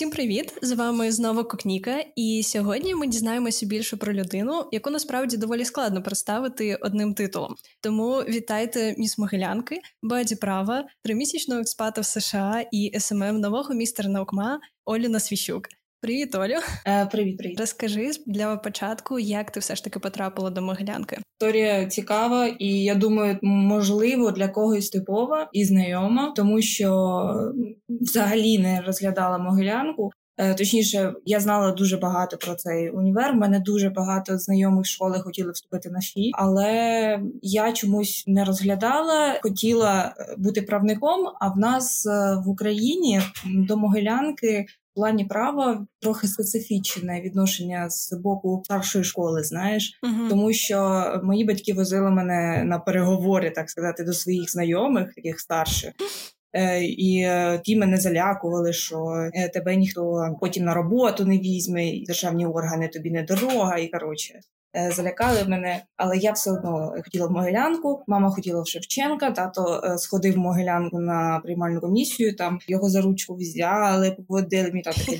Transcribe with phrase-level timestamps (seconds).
[0.00, 0.58] Всім привіт!
[0.62, 6.02] З вами знову Кокніка, і сьогодні ми дізнаємося більше про людину, яку насправді доволі складно
[6.02, 7.54] представити одним титулом.
[7.80, 14.60] Тому вітайте міс Могилянки, buddy права, тримісячного експата в США і SMM нового містера НаУКМА
[14.84, 15.68] Оля Насвіщук.
[16.02, 16.58] Привіт, Олю.
[16.86, 17.60] Е, Привіт, привіт.
[17.60, 21.18] Розкажи для початку, як ти все ж таки потрапила до Могилянки.
[21.40, 26.90] Історія цікава, і я думаю, можливо, для когось типова і знайома, тому що
[27.88, 30.10] взагалі не розглядала Могилянку.
[30.38, 33.34] Е, точніше, я знала дуже багато про цей універ.
[33.34, 39.40] Мене дуже багато знайомих школи хотіли вступити на ФІ, але я чомусь не розглядала.
[39.42, 41.20] Хотіла е, бути правником.
[41.40, 42.06] А в нас
[42.44, 44.66] в Україні до Могилянки
[45.00, 51.72] плані права трохи специфічне відношення з боку старшої школи, знаєш, uh тому що мої батьки
[51.74, 55.92] возили мене на переговори, так сказати, до своїх знайомих, таких старших.
[56.52, 61.88] Е, і е, ті мене залякували, що е, тебе ніхто потім на роботу не візьме,
[61.88, 64.40] і державні органи тобі не дорога, і коротше.
[64.76, 68.04] Е, залякали мене, але я все одно хотіла в Могилянку.
[68.06, 69.30] Мама хотіла в Шевченка.
[69.30, 72.36] Тато е, сходив в Могилянку на приймальну комісію.
[72.36, 75.00] Там його за ручку взяли, поводили мій тато.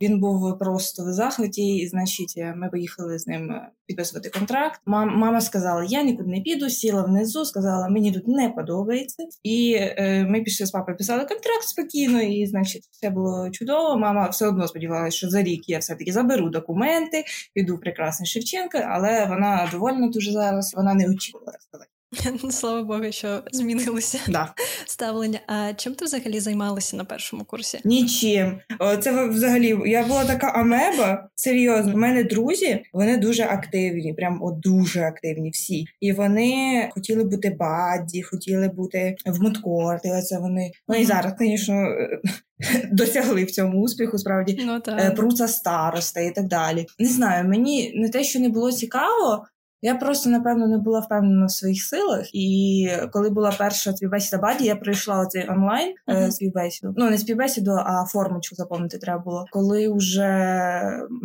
[0.00, 4.80] Він був просто в захваті, і значить, ми поїхали з ним е, підписувати контракт.
[4.86, 9.24] Мам, мама сказала: Я нікуди не піду, сіла внизу, сказала, мені тут не подобається.
[9.42, 13.98] І е, ми пішли з папою, писали контракт спокійно, і значить, все було чудово.
[13.98, 18.26] Мама все одно сподівалася, що за рік я все таки заберу документи, піду в прекрасний
[18.26, 20.74] Шевченка, але вона довольна дуже зараз.
[20.76, 21.90] Вона не очікувала сказати.
[22.50, 24.54] Слава Богу, що змінилося да.
[24.86, 25.40] ставлення.
[25.46, 27.80] А чим ти взагалі займалася на першому курсі?
[27.84, 28.60] Нічим.
[29.00, 31.28] Це взагалі я була така амеба.
[31.34, 35.84] Серйозно, У мене друзі, вони дуже активні, прям от дуже активні всі.
[36.00, 40.10] І вони хотіли бути buddy, хотіли бути в moot court и.
[40.18, 40.70] Оце вони.
[40.88, 41.88] Ну і зараз, звісно.
[42.92, 45.14] Досягли в цьому успіху, справді ну, так.
[45.14, 46.86] пруца староста і так далі.
[46.98, 49.44] Не знаю, мені не те, що не було цікаво,
[49.82, 54.64] я просто напевно не була впевнена в своїх силах, і коли була перша співбесіда buddy,
[54.64, 56.30] я пройшла оцей онлайн uh-huh.
[56.30, 56.94] співбесіду.
[56.96, 59.44] Ну не співбесіду, а формочку заповнити треба було.
[59.50, 60.28] Коли вже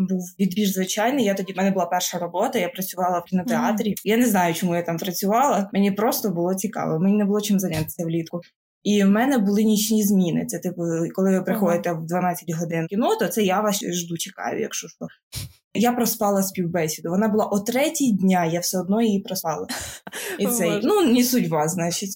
[0.09, 2.59] був відбір звичайний, я тоді в мене була перша робота.
[2.59, 3.89] Я працювала в кінотеатрі.
[3.89, 4.01] Uh-huh.
[4.03, 5.69] Я не знаю, чому я там працювала.
[5.73, 6.99] Мені просто було цікаво.
[6.99, 8.41] Мені не було чим зайнятися влітку.
[8.83, 10.45] І в мене були нічні зміни.
[10.45, 10.81] Це типу,
[11.13, 15.07] коли ви приходите в 12 годин кіно, то це я вас жду, чекаю, якщо що.
[15.75, 17.09] Я проспала співбесіду.
[17.09, 19.67] Вона була о третій дня, я все одно її проспала.
[20.39, 22.16] І цей, ну не судьба, значить.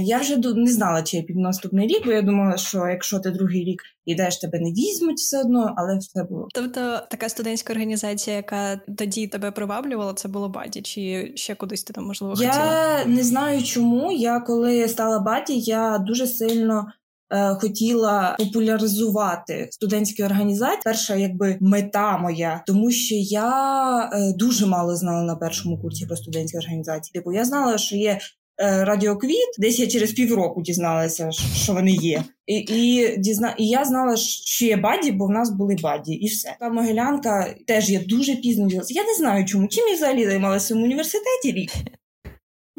[0.00, 3.30] Я вже не знала, чи я під наступний рік, бо я думала, що якщо ти
[3.30, 6.48] другий рік ідеш, тебе не візьмуть все одно, але все було.
[6.54, 11.92] Тобто така студентська організація, яка тоді тебе приваблювала, це було buddy, чи ще кудись ти
[11.92, 12.54] там можливо хотіла?
[12.54, 14.12] Я не знаю, чому.
[14.12, 16.86] Я коли стала buddy, я дуже сильно.
[17.30, 20.80] Е, хотіла популяризувати студентські організації.
[20.84, 26.16] Перша якби мета моя, тому що я е, дуже мало знала на першому курсі про
[26.16, 27.12] студентські організації.
[27.12, 28.18] Типу, я знала, що є.
[28.60, 33.68] Е, Радіо КВІТ, десь я через півроку дізналася, що вони є, і і дізна і
[33.68, 36.56] я знала, що є buddy, бо в нас були buddy, і все.
[36.60, 38.94] Та Могилянка теж я дуже пізно дізналася.
[38.94, 41.70] Я не знаю, чому чим я взагалі займалася в університеті рік.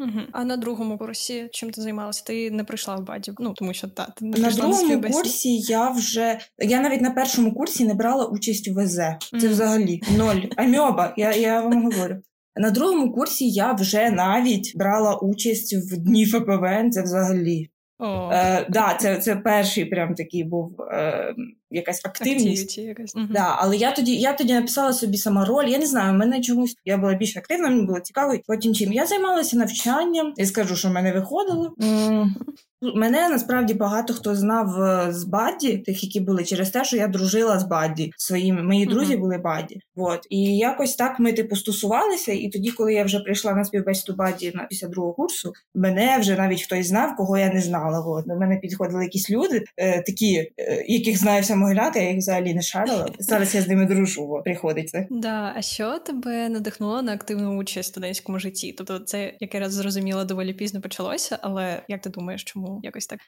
[0.00, 0.20] Угу.
[0.32, 2.24] А на другому курсі чим ти займалася?
[2.24, 3.32] Ти не прийшла в buddy?
[3.38, 5.58] Ну тому що та ти не на другому на курсі.
[5.58, 8.94] Я вже я навіть на першому курсі не брала участь у ВЗ.
[8.94, 9.50] Це мм.
[9.50, 10.40] взагалі ноль.
[10.56, 12.16] Амеба, я, я вам говорю.
[12.56, 16.90] На другому курсі я вже навіть брала участь в дні ФПВН.
[16.90, 17.70] Це взагалі.
[17.98, 18.32] Oh.
[18.32, 21.34] Е, да, це це перший прям такий був е,
[21.70, 22.78] якась активність.
[22.78, 23.14] якась.
[23.30, 25.66] Да, Але я тоді я тоді написала собі сама роль.
[25.66, 28.34] Я не знаю, мене чомусь я була більш активна, мені було цікаво.
[28.46, 30.32] Потім чим я займалася навчанням.
[30.36, 31.74] Я скажу, що в мене виходило.
[32.82, 37.08] Мене насправді багато хто знав е, з Бадді, тих, які були через те, що я
[37.08, 38.12] дружила з Бадді.
[38.16, 39.20] Своїми мої друзі uh-huh.
[39.20, 39.80] були Бадді.
[39.96, 42.32] От і якось так ми типу стосувалися.
[42.32, 46.36] І тоді, коли я вже прийшла на співбесіду Бадді на після другого курсу, мене вже
[46.36, 48.00] навіть хтось знав, кого я не знала.
[48.06, 52.18] От до мене підходили якісь люди, е, такі, е, яких знаю вся Могиляка, я їх
[52.18, 53.08] взагалі не шарила.
[53.18, 54.40] Зараз я з ними дружу.
[54.44, 55.06] Приходиться.
[55.10, 58.72] Да, а що тебе надихнуло на активну участь в студентському житті?
[58.72, 62.80] Тобто, це як я раз зрозуміла, доволі пізно почалося, але як ти думаєш, чому?
[62.82, 63.20] якось так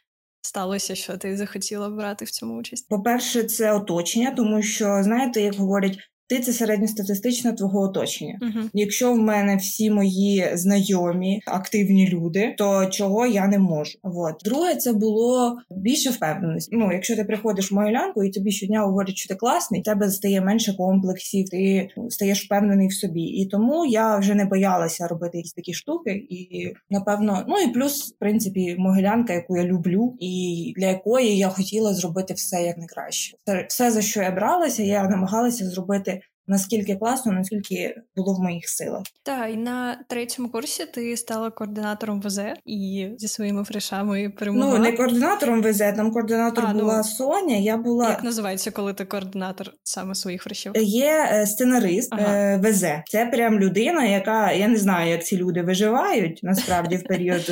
[0.42, 2.88] сталося, що ти захотіла брати в цьому участь?
[2.88, 5.98] По-перше, це оточення, тому що знаєте, як говорять.
[6.32, 8.38] Ти це середньостатистична твого оточення.
[8.42, 8.70] Uh-huh.
[8.74, 13.98] Якщо в мене всі мої знайомі, активні люди, то чого я не можу.
[14.02, 14.34] От.
[14.44, 16.76] Друге, це було більше впевненості.
[16.76, 20.10] Ну, якщо ти приходиш в Могилянку і тобі щодня говорять, що ти класний, в тебе
[20.10, 23.22] стає менше комплексів, ти стаєш впевнений в собі.
[23.22, 26.26] І тому я вже не боялася робити якісь такі штуки.
[26.30, 31.48] І напевно, ну і плюс, в принципі, могилянка, яку я люблю, і для якої я
[31.48, 33.36] хотіла зробити все як найкраще.
[33.68, 39.02] Все за що я бралася, я намагалася зробити наскільки класно, наскільки було в моїх силах.
[39.22, 44.78] Так, і на третьому курсі ти стала координатором ВЗ і зі своїми фрешами перемогла.
[44.78, 47.56] Ну не координатором ВЗ, там координатор а, була ну, Соня.
[47.56, 50.72] Я була як називається, коли ти координатор саме своїх фрешів?
[50.76, 52.34] Є е, сценарист ага.
[52.34, 52.84] Е, ВЗ.
[53.06, 57.50] Це прям людина, яка я не знаю, як ці люди виживають насправді в період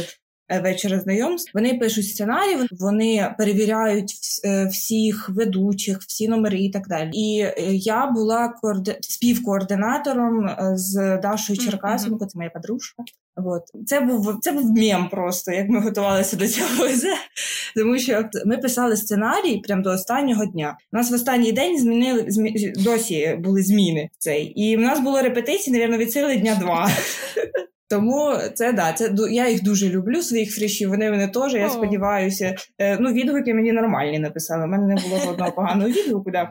[0.59, 1.51] вечора знайомств.
[1.55, 4.15] Вони пишуть сценарій, вони перевіряють
[4.45, 7.11] е, всіх ведучих, всі номери і так далі.
[7.13, 8.99] І е, я була коорди...
[9.01, 13.03] співкоординатором з Дашою Черкасенко, це моя подружка.
[13.37, 16.89] От це був це був мєм просто, як ми готувалися до цього
[17.77, 20.77] тому що ми писали сценарій прямо до останнього дня.
[20.93, 22.73] У нас в останній день змінили змі...
[22.77, 26.91] досі були зміни цей, і в нас було репетиції, навірно, від сили дня два.
[27.91, 30.89] Тому це да, це я їх дуже люблю, своїх фрішів.
[30.91, 31.55] Вони мене теж.
[31.55, 32.55] Я сподіваюся.
[32.79, 34.65] Е, ну, відгуки мені нормальні написали.
[34.65, 36.31] У мене не було жодного поганого відгуку.
[36.31, 36.51] Да.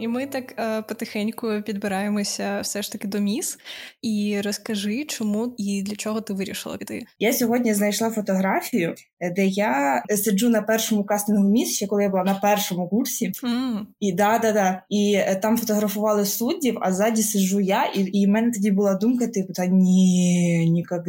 [0.00, 3.58] І ми так е, потихеньку підбираємося все ж таки до міс.
[4.02, 7.02] І розкажи, чому і для чого ти вирішила піти.
[7.18, 12.08] Я сьогодні знайшла фотографію, е, де я сиджу на першому кастингу міс, ще коли я
[12.08, 13.32] була на першому курсі.
[13.42, 13.80] Mm.
[14.00, 14.82] І да, да, да.
[14.88, 18.94] І е, там фотографували суддів, а ззаді сиджу я, і і в мене тоді була
[18.94, 21.00] думка: типу, та ні, ніколи.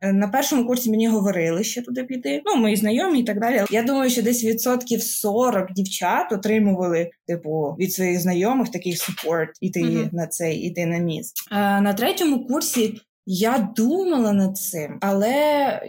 [0.00, 2.42] Е, на першому курсі мені говорили, що туди піти.
[2.46, 3.64] Ну, мої знайомі і так далі.
[3.70, 9.82] Я думаю, що десь відсотків 40 дівчат отримували, типу, від своїх знайомих такий супорт іти
[9.82, 10.14] uh-huh.
[10.14, 11.36] на цей іти на міст.
[11.50, 15.32] А на третьому курсі я думала над цим, але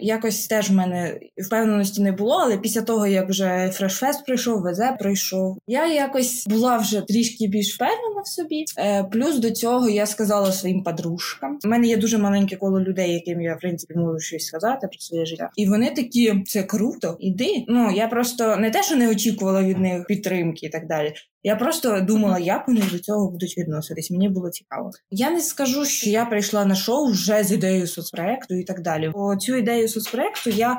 [0.02, 2.34] якось теж в мене впевненості не було.
[2.42, 7.76] Але після того, як вже фрешфест прийшов, ВЗ прийшов, я якось була вже трішки більш
[7.76, 8.66] впевнена в собі.
[8.78, 11.60] Е, плюс до цього я сказала своїм подружкам.
[11.66, 15.00] У мене є дуже маленьке коло людей, яким я в принципі можу щось сказати про
[15.00, 15.50] своє життя.
[15.56, 17.66] І вони такі: це круто, іди.
[17.68, 21.14] Ну я просто не те, що не очікувала від них підтримки і так далі.
[21.44, 24.12] Я просто думала, як вони до цього будуть відноситись.
[24.12, 24.92] Мені було цікаво.
[25.12, 29.10] Я не скажу, що я прийшла на шоу вже з ідеєю соцпроекту і так далі.
[29.14, 30.78] Бо цю ідею соцпроекту я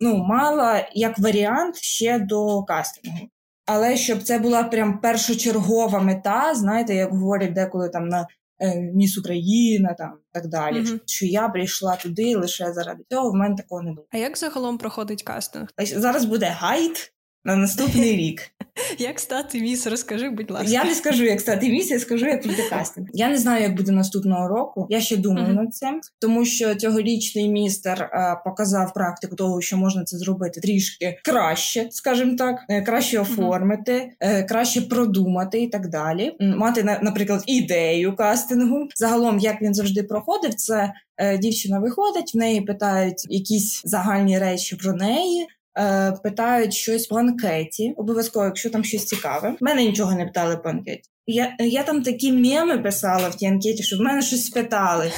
[0.00, 3.18] ну мала як варіант ще до кастингу.
[3.66, 8.26] Але щоб це була прям першочергова мета, знаєте, як говорять деколи там на
[8.60, 10.80] е, Міс Україна, там так далі.
[10.80, 11.00] Mm-hmm.
[11.06, 13.30] Що я прийшла туди лише заради цього.
[13.30, 14.06] В мене такого не було.
[14.10, 15.68] А як загалом проходить кастинг?
[15.78, 17.12] Зараз буде гайд
[17.44, 18.42] на наступний рік.
[18.98, 20.68] Як стати міс, розкажи, будь ласка.
[20.68, 23.06] Я не скажу, як стати міс, я скажу, як буде кастинг.
[23.12, 24.86] Я не знаю, як буде наступного року.
[24.90, 25.54] Я ще думаю uh-huh.
[25.54, 31.18] над цим, тому що цьогорічний містер е, показав практику того, що можна це зробити трішки
[31.24, 34.48] краще, скажімо так, е, краще оформити, uh-huh.
[34.48, 36.36] краще продумати і так далі.
[36.40, 38.88] Мати наприклад, ідею кастингу.
[38.94, 40.92] Загалом, як він завжди проходив, це.
[41.38, 45.46] Дівчина виходить, в неї питають якісь загальні речі про неї.
[45.78, 49.54] Е, питають щось по анкеті, обов'язково, якщо там щось цікаве.
[49.60, 51.02] Мене нічого не питали по анкеті.
[51.26, 55.12] Я я там такі меми писала в тій анкеті, що в мене щось спитали.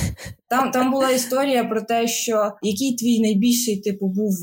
[0.49, 4.35] Там там була історія про те, що який твій найбільший типу був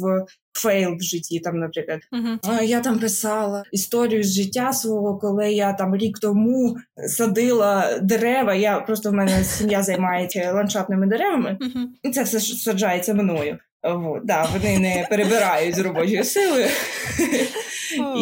[0.53, 1.39] фейл в житті.
[1.39, 2.63] Там, наприклад, uh-huh.
[2.63, 6.77] я там писала історію з життя свого, коли я там рік тому
[7.07, 8.56] садила дерева.
[8.56, 11.85] Я просто в мене сім'я займається ландшафтними деревами, uh-huh.
[12.03, 13.57] і це все саджається мною.
[13.83, 16.68] Вот, да, Вони не перебирають з робочої сили.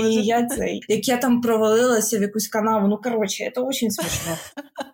[0.04, 4.38] І я цей, як я там провалилася в якусь канаву, ну коротше, це дуже смішно.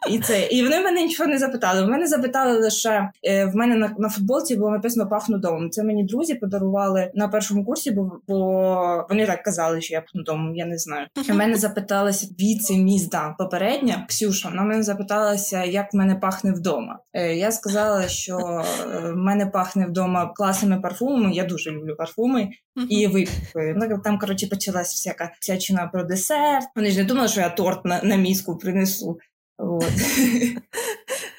[0.10, 1.86] І це, і вони мене нічого не запитали.
[1.86, 5.70] В мене запитали лише е, в мене на на футболці було написано пахну домом.
[5.70, 10.24] Це мені друзі подарували на першому курсі, бо бо вони так казали, що я пахну
[10.24, 11.08] домом, я не знаю.
[11.30, 14.50] У мене запиталася віці мізда попередня Ксюша.
[14.50, 17.00] Вона мене запиталася, як в мене пахне вдома.
[17.14, 18.64] Е, я сказала, що е,
[19.12, 21.34] в мене пахне вдома класними парфумами.
[21.34, 22.50] Я дуже люблю парфуми
[22.90, 23.76] і випікою.
[23.78, 26.68] Ну там коротше почалась всяка всячина про десерт.
[26.76, 29.20] Вони ж не думали, що я торт на, на міску принесу.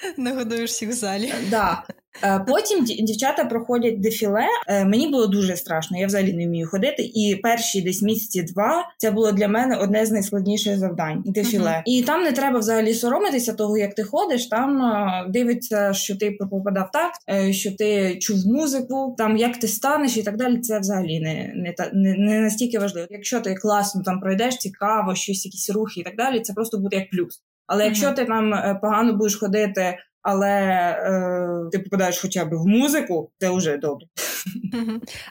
[0.17, 1.33] Нагодуєш всіх в залі.
[1.51, 1.83] Да.
[2.23, 4.47] Е, потім дівчата проходять дефіле.
[4.69, 7.03] Е, мені було дуже страшно, я взагалі не вмію ходити.
[7.03, 11.23] І перші десь місяці два це було для мене одне з найскладніших завдань.
[11.27, 11.71] Дефіле.
[11.71, 11.83] Uh-huh.
[11.87, 14.47] І там не треба взагалі соромитися того, як ти ходиш.
[14.47, 17.13] Там е, дивиться, що ти попадав так,
[17.55, 20.61] що ти чув музику, там як ти станеш і так далі.
[20.61, 23.07] Це взагалі не не, не, не настільки важливо.
[23.11, 26.97] Якщо ти класно там пройдеш, цікаво, щось, якісь рухи і так далі, це просто буде
[26.97, 27.41] як плюс.
[27.67, 33.31] Але якщо ти там погано будеш ходити але е, ти попадаєш хоча б в музику,
[33.39, 34.07] це вже добре.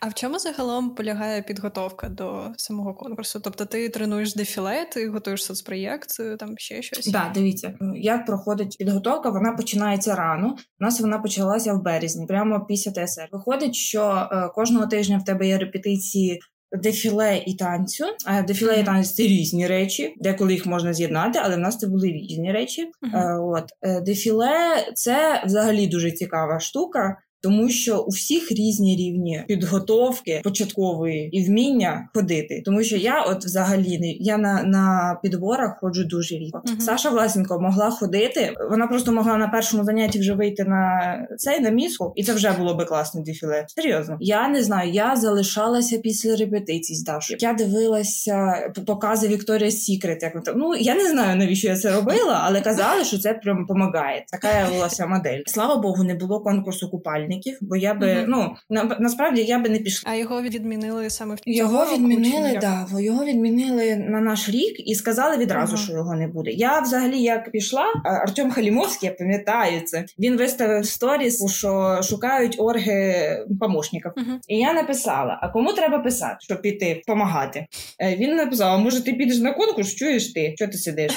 [0.02, 3.40] А в чому загалом полягає підготовка до самого конкурсу?
[3.44, 6.10] Тобто ти тренуєш дефіле, ти готуєш соцпроєкт,
[6.40, 7.06] там ще щось?
[7.06, 10.56] Так, да, дивіться, як проходить підготовка, вона починається рано.
[10.80, 13.30] У нас вона почалася в березні, прямо після ТСР.
[13.32, 16.40] Виходить, що е, кожного тижня в тебе є репетиції
[16.74, 18.06] дефіле і танцю.
[18.48, 22.08] Дефіле і танець це різні речі, деколи їх можна з'єднати, але в нас це були
[22.08, 22.92] різні речі.
[23.02, 23.50] Uh-huh.
[23.50, 24.52] От е, дефіле
[24.94, 32.10] це взагалі дуже цікава штука тому що у всіх різні рівні підготовки початкової і вміння
[32.14, 32.62] ходити.
[32.66, 36.62] Тому що я, от взагалі, не я на на підборах ходжу дуже рідко.
[36.66, 36.80] Uh-huh.
[36.80, 38.54] Саша Власенко могла ходити.
[38.70, 42.52] Вона просто могла на першому занятті вже вийти на цей на міску, і це вже
[42.52, 43.66] було би класне дефіле.
[43.68, 44.92] Серйозно, я не знаю.
[44.92, 47.38] Я залишалася після репетицій з Дашою.
[47.42, 50.24] Я дивилася покази Вікторія Сікрет.
[50.24, 54.26] Як ну я не знаю навіщо я це робила, але казали, що це прям допомагає.
[54.32, 55.40] Така була модель.
[55.46, 58.26] Слава Богу, не було конкурсу купальні купальників, бо я би mm-hmm.
[58.28, 60.12] ну на, насправді я би не пішла.
[60.12, 65.38] А його відмінили саме в його відмінили, да, його відмінили на наш рік і сказали
[65.38, 65.84] відразу, mm-hmm.
[65.84, 66.52] що його не буде.
[66.52, 70.06] Я взагалі як пішла, Артем Халімовський, я пам'ятаю це.
[70.20, 73.14] Він виставив сторіс, що шукають орги
[73.60, 74.12] помощників.
[74.12, 74.40] Mm-hmm.
[74.48, 77.66] І я написала: а кому треба писати, щоб піти допомагати?
[78.00, 79.96] Е, він написав: а може, ти підеш на конкурс?
[79.96, 80.54] Чуєш ти?
[80.58, 81.12] Що ти сидиш?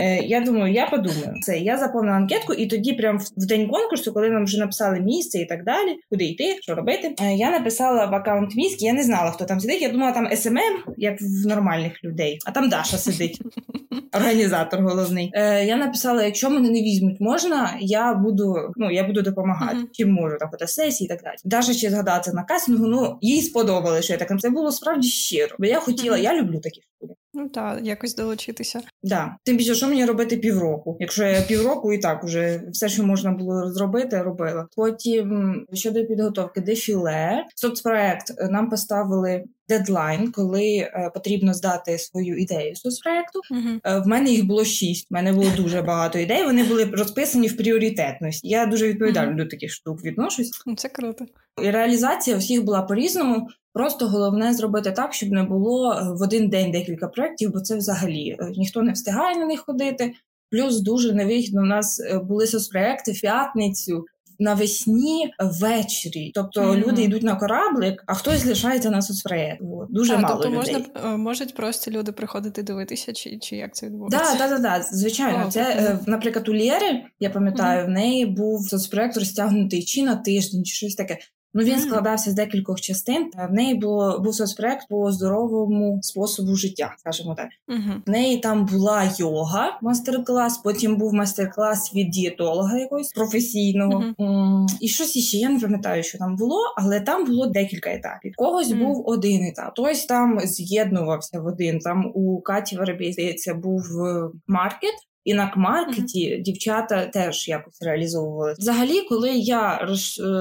[0.00, 1.34] Е, я думаю, я подумаю.
[1.42, 5.31] Це я заповнила анкетку, і тоді, прям в день конкурсу, коли нам вже написали місце
[5.38, 7.14] і так далі, куди йти, що робити.
[7.22, 9.82] Е, я написала в аккаунт міс к, я не знала, хто там сидить.
[9.82, 13.40] Я думала, там СММ, як в нормальних людей, а там Даша сидить.
[14.12, 15.30] Організатор головний.
[15.34, 19.76] Е, Я написала: якщо мене не візьмуть, можна, я буду ну, я буду допомагати.
[19.76, 19.90] Mm-hmm.
[19.92, 21.36] Чим можу там фотосесії і так далі.
[21.44, 25.56] Даша ще згадати на кастингу, ну їй сподобалося, що я так це було справді щиро.
[25.58, 26.22] Бо я хотіла, mm-hmm.
[26.22, 27.14] я люблю такі штуки.
[27.34, 28.80] Ну так, якось долучитися.
[29.02, 29.36] Да.
[29.44, 30.96] Тим більше, що мені робити півроку.
[31.00, 34.66] Якщо я півроку і так вже все, що можна було зробити, робила.
[34.76, 42.76] Потім щодо підготовки дефіле, соцпроект е, нам поставили дедлайн, коли е, потрібно здати свою ідею
[42.76, 43.40] соцпроекту.
[43.50, 43.80] Uh-huh.
[43.84, 45.10] Е, в мене їх було шість.
[45.10, 46.44] В мене було дуже багато ідей.
[46.44, 48.48] Вони були розписані в пріоритетності.
[48.48, 49.44] Я дуже відповідально uh-huh.
[49.44, 50.62] до таких штук відношусь.
[50.66, 51.24] Ну, це круто.
[51.62, 53.48] І реалізація всіх була по різному.
[53.72, 57.76] Просто головне зробити так, щоб не було е, в один день декілька проєктів, бо це
[57.76, 60.12] взагалі е, ніхто не встигає на них ходити.
[60.50, 64.04] Плюс дуже невигідно у нас е, були соцпроекти в п'ятницю
[64.38, 66.32] навесні ввечері.
[66.34, 66.86] Тобто mm-hmm.
[66.86, 69.62] люди йдуть на кораблик, а хтось лишається на соцпроєкт.
[69.90, 70.86] Дуже а, мало тобто людей.
[70.94, 74.38] можна можуть просто люди приходити дивитися, чи чи як це відбувається?
[74.38, 75.44] Так, так, так, звичайно.
[75.44, 76.08] Oh, це, okay.
[76.08, 77.86] наприклад, у Лєри, я пам'ятаю, mm-hmm.
[77.86, 81.18] в неї був соцпроєкт розтягнутий чи на тиждень, чи щось таке.
[81.54, 83.30] Ну він складався з декількох частин.
[83.50, 87.48] В неї було був соцпроект по здоровому способу життя, скажімо так.
[87.68, 88.02] Uh-huh.
[88.06, 90.58] В неї там була йога, мастер-клас.
[90.58, 94.04] Потім був мастер-клас від дієтолога якогось професійного.
[94.18, 94.66] Uh-huh.
[94.80, 98.32] І щось іще я не пам'ятаю, що там було, але там було декілька етапів.
[98.36, 98.78] Когось uh-huh.
[98.78, 99.70] був один етап.
[99.72, 101.78] Хтось там з'єднувався в один.
[101.78, 104.94] Там у Каті Воробій, здається, був е, маркет.
[105.24, 106.42] І на маркеті mm-hmm.
[106.42, 108.54] дівчата теж якось реалізовували.
[108.58, 109.86] Взагалі, коли я е,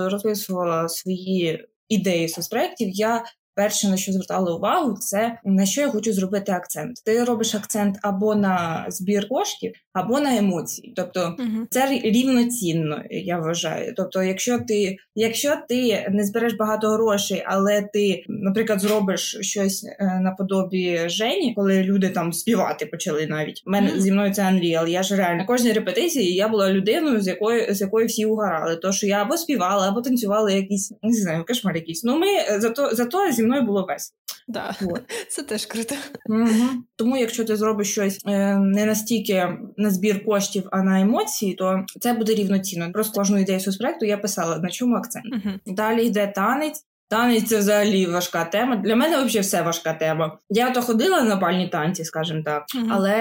[0.09, 3.23] розписувала свої ідеї соцпроєктів, я
[3.55, 7.03] перше на що звертала увагу, це на що я хочу зробити акцент.
[7.05, 10.93] Ти робиш акцент або на збір коштів, або на емоції.
[10.95, 11.65] Тобто uh-huh.
[11.69, 13.93] це рівноцінно, я вважаю.
[13.97, 20.19] Тобто, якщо ти якщо ти не збереш багато грошей, але ти, наприклад, зробиш щось е,
[20.23, 23.63] наподобі Жені, коли люди там співати почали навіть.
[23.67, 23.99] У мене uh-huh.
[23.99, 24.87] зі мною це Unreal.
[24.87, 28.75] Я ж реально на кожній репетиції я була людиною, з якою з якою всі угорали.
[28.75, 32.03] То що я або співала, або танцювала якісь не знаю, кошмар якийсь.
[32.03, 32.27] Ну ми
[32.59, 34.15] зато зато зі мною було весело.
[34.47, 34.75] Да.
[34.81, 35.01] Вот.
[35.29, 35.95] Це теж круто.
[36.29, 36.83] Угу.
[36.95, 39.47] Тому, якщо ти зробиш щось е, не настільки
[39.81, 42.91] на збір коштів, а на емоції, то це буде рівноцінно.
[42.91, 45.25] Просто кожну ідею соцпроекту я писала на чому акцент.
[45.25, 45.75] Угу.
[45.75, 46.85] Далі йде танець.
[47.11, 48.75] Танець це взагалі важка тема.
[48.75, 50.37] Для мене взагалі все важка тема.
[50.49, 52.87] Я то ходила на бальні танці, скажімо так, uh-huh.
[52.89, 53.15] але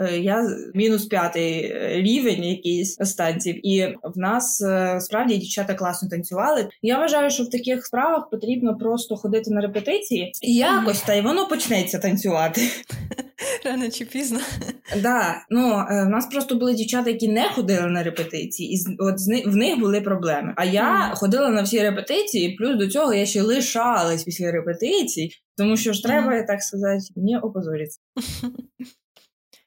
[0.00, 0.42] е, я
[0.74, 6.68] мінус п'ятий е, рівень якийсь з танців, і в нас е, справді дівчата класно танцювали.
[6.82, 11.20] Я вважаю, що в таких справах потрібно просто ходити на репетиції і якось та й
[11.20, 12.60] воно почнеться танцювати.
[13.64, 14.40] Рано чи пізно.
[15.02, 19.14] Да, ну е, в нас просто були дівчата, які не ходили на репетиції, і от
[19.46, 20.52] в них були проблеми.
[20.56, 25.76] А я ходила на всі репетиції, плюс до цього я ще лишалась після репетицій, тому
[25.76, 26.46] що ж треба, mm.
[26.46, 27.98] так сказати, не опозоритися.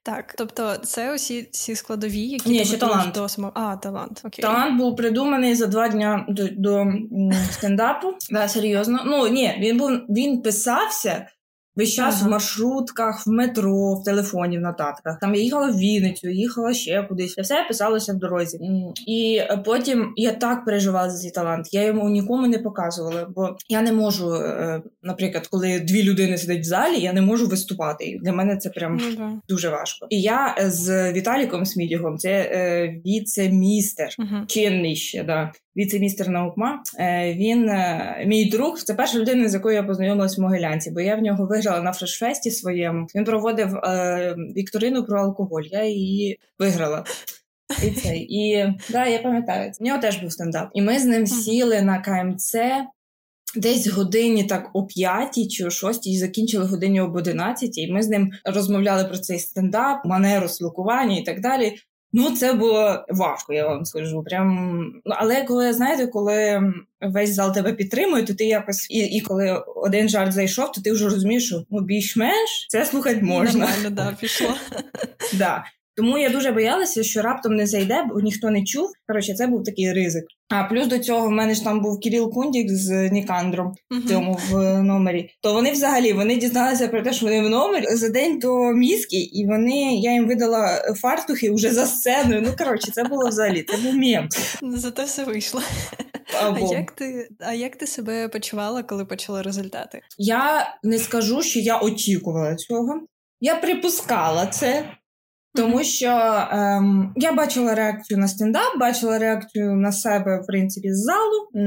[0.03, 3.15] Так, тобто це усі ці складові, які Ні, ще талант.
[3.15, 3.53] до самого...
[3.55, 4.22] А, талант.
[4.25, 4.41] Окей.
[4.41, 6.86] Талант був придуманий за два дні до, до
[7.51, 8.07] стендапу.
[8.31, 9.00] Да, серйозно.
[9.05, 11.27] Ну ні, він був він писався
[11.75, 12.27] Весь час ага.
[12.27, 15.20] в маршрутках, в метро, в телефоні, в нотатках.
[15.20, 17.38] Там я їхала в Вінницю, їхала ще кудись.
[17.38, 18.60] все писалося в дорозі.
[19.08, 21.74] І потім я так переживала за цей талант.
[21.74, 26.62] Я йому нікому не показувала, бо я не можу, е, наприклад, коли дві людини сидять
[26.62, 28.05] в залі, я не можу виступати.
[28.05, 29.41] І для мене це прям ага.
[29.50, 30.08] дуже важко.
[30.10, 34.46] І я з Віталіком Смідігом, це е, віце-містер, ага.
[34.48, 36.84] чинний ще да віце-містер наукма.
[37.00, 38.77] Е, він е, мій друг.
[38.77, 41.94] Це перша людина, з якою я познайомилась в Могилянці, бо я в нього виграла на
[41.94, 43.08] фрешфесті своєму.
[43.15, 45.63] Він проводив е, вікторину про алкоголь.
[45.63, 47.03] Я її виграла.
[47.84, 50.70] І це і да, я пам'ятаю, в нього теж був стендап.
[50.74, 52.55] І ми з ним сіли на КМЦ.
[53.55, 57.91] Десь годині так о п'ятій чи о шостій закінчили годині об одинадцятій.
[57.91, 61.75] Ми з ним розмовляли про цей стендап, манеру спілкування і так далі.
[62.17, 64.24] Ну, це було важко, я вам скажу.
[64.24, 69.22] Прям ну, але коли знаєте, коли весь зал тебе підтримує, то ти якось і і
[69.22, 73.60] коли один жарт зайшов, то ти вже розумієш, що ну більш-менш це слухати можна.
[73.60, 74.50] Нормально, да, пішло.
[75.34, 75.63] Да.
[75.97, 78.91] Тому я дуже боялася, що раптом не зайде, бо ніхто не чув.
[79.07, 80.25] Коротше, це був такий ризик.
[80.49, 84.39] А плюс до цього в мене ж там був Кіріл Кундік з Нікандром в цьому
[84.49, 85.29] в номері.
[85.41, 89.17] То вони взагалі вони дізналися про те, що вони в номері за день до мізки,
[89.17, 92.41] і вони я їм видала фартухи вже за сценою.
[92.41, 93.63] Ну коротше, це було взагалі.
[93.63, 94.29] Це був мєм.
[94.61, 95.61] Зате все вийшло.
[96.43, 96.69] Або.
[96.71, 100.01] А як ти а як ти себе почувала, коли почала результати?
[100.17, 103.01] Я не скажу, що я очікувала цього.
[103.41, 104.85] Я припускала це.
[105.55, 106.07] Тому що
[106.51, 111.65] ем, я бачила реакцію на стендап, бачила реакцію на себе, в принципі, з залу,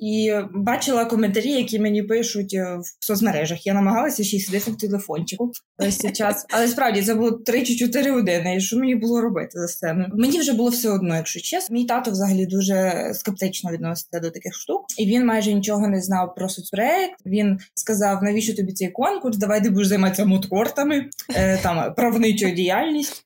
[0.00, 3.66] і бачила коментарі, які мені пишуть е, в соцмережах.
[3.66, 6.46] Я намагалася ще й сидіти в телефончику весь цей час.
[6.50, 8.56] Але справді це було 3 чи 4 години.
[8.56, 10.08] І що мені було робити за сценою?
[10.14, 11.74] Мені вже було все одно, якщо чесно.
[11.74, 16.34] Мій тато взагалі дуже скептично відноситься до таких штук, і він майже нічого не знав
[16.34, 17.14] про соцпроект.
[17.26, 19.36] Він сказав: навіщо тобі цей конкурс?
[19.36, 23.19] Давай ти будеш займатися моткортами, е, там правничою діяльність.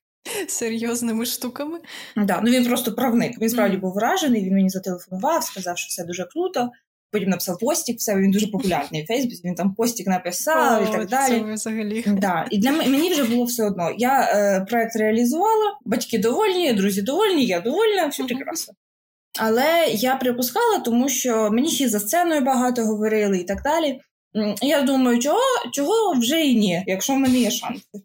[0.49, 1.79] Серйозними штуками.
[2.17, 3.41] Да, ну Він просто правник.
[3.41, 6.71] Він справді був вражений, він мені зателефонував, сказав, що все дуже круто.
[7.11, 9.41] Потім написав постік, все він дуже популярний в Фейсбуці.
[9.45, 11.41] Він там постік написав О, і так далі.
[11.41, 12.05] Це взагалі.
[12.07, 12.47] Да.
[12.51, 13.91] І для мені вже було все одно.
[13.99, 18.75] Я е, проект реалізувала, батьки довольні, друзі довольні, я довольна, все прекрасно.
[19.39, 24.01] Але я припускала, тому що мені ще за сценою багато говорили і так далі.
[24.63, 25.41] Я думаю, чого
[25.73, 28.03] чого вже і ні, якщо в мене є шанси.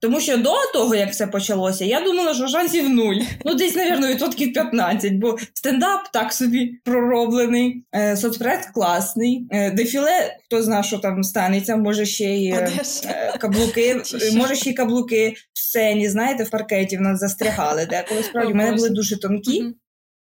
[0.00, 3.16] Тому що до того, як все почалося, я думала, що шансів нуль.
[3.44, 10.36] Ну, десь, навірно, відсотків 15, бо стендап так собі пророблений, е, соцпроект класний, е, дефіле,
[10.44, 12.70] хто знає, що там станеться, може ще й е,
[13.06, 14.02] е каблуки,
[14.36, 18.22] може ще й каблуки в сцені, знаєте, в паркеті в нас застрягали, деколи.
[18.22, 19.64] Справді в мене були дуже тонкі.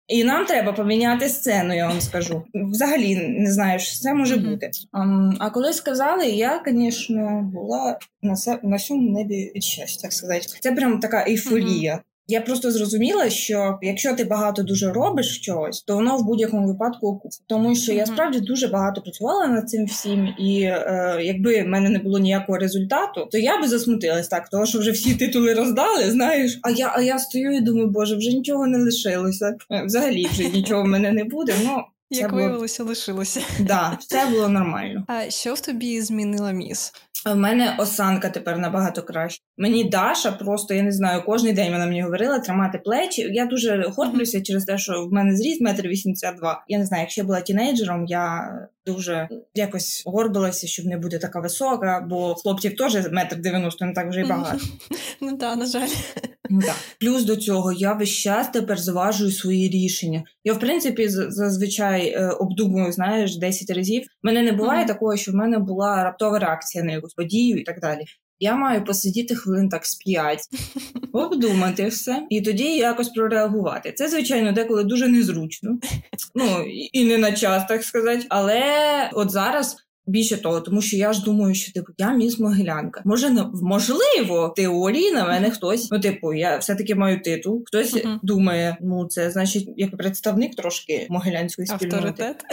[0.08, 2.44] І нам треба поміняти сцену, я вам скажу.
[2.54, 4.50] Взагалі не знаю, що це може mm-hmm.
[4.50, 4.72] бути.
[4.91, 10.48] А, а коли сказали, я, звісно, була на на всьому небі від щастя, так сказати.
[10.60, 12.02] Це прям така ейфорія.
[12.28, 17.08] Я просто зрозуміла, що якщо ти багато дуже робиш чогось, то воно в будь-якому випадку
[17.08, 17.42] окупиться.
[17.48, 21.90] Тому що я справді дуже багато працювала над цим всім, і е, якби в мене
[21.90, 26.12] не було ніякого результату, то я би засмутилась так, тому що вже всі титули роздали.
[26.12, 29.56] Знаєш, а я а я стою і думаю, боже, вже нічого не лишилося.
[29.72, 31.54] Е, взагалі вже нічого в мене не буде.
[31.64, 32.41] Ну як було...
[32.41, 33.41] виявилося, лишилося.
[33.60, 35.06] Да, все було нормально.
[35.08, 36.94] А що в тобі змінила міс?
[37.26, 39.41] В мене осанка тепер набагато краще.
[39.58, 43.22] Мені Даша просто я не знаю, кожен день вона мені говорила тримати плечі.
[43.32, 46.65] Я дуже горблюся через те, що в мене зріст метр вісімдесят два.
[46.68, 48.52] Я не знаю, якщо я була тінейджером, я
[48.86, 54.10] дуже якось горбилася, щоб не бути така висока, бо хлопців теж метр дев'яносто не так
[54.10, 54.63] вже й багато.
[55.21, 55.88] Ну так, на жаль.
[56.50, 56.76] Ну, так.
[57.00, 60.24] Плюс до цього я весь час тепер зважую свої рішення.
[60.43, 64.04] Я, в принципі, зазвичай е, обдумую, знаєш, 10 разів.
[64.24, 64.88] Мене не буває mm-hmm.
[64.88, 68.06] такого, що в мене була раптова реакція на якусь подію і так далі.
[68.39, 70.39] Я маю посидіти хвилин так з п'ять,
[71.13, 73.91] обдумати все, і тоді якось прореагувати.
[73.91, 75.80] Це, звичайно, деколи дуже незручно,
[76.36, 78.26] ну і не на час, так сказати.
[78.30, 78.63] Але
[79.13, 79.78] от зараз.
[80.08, 83.02] Більше того, тому що я ж думаю, що типу я міс Могилянка.
[83.06, 85.91] Може, не можливо, в теорії на мене хтось.
[85.91, 87.63] Ну, типу, я все-таки маю титул.
[87.65, 88.19] Хтось uh-huh.
[88.24, 91.95] думає, ну це значить як представник трошки могилянської спільноти.
[91.95, 92.43] Авторитет.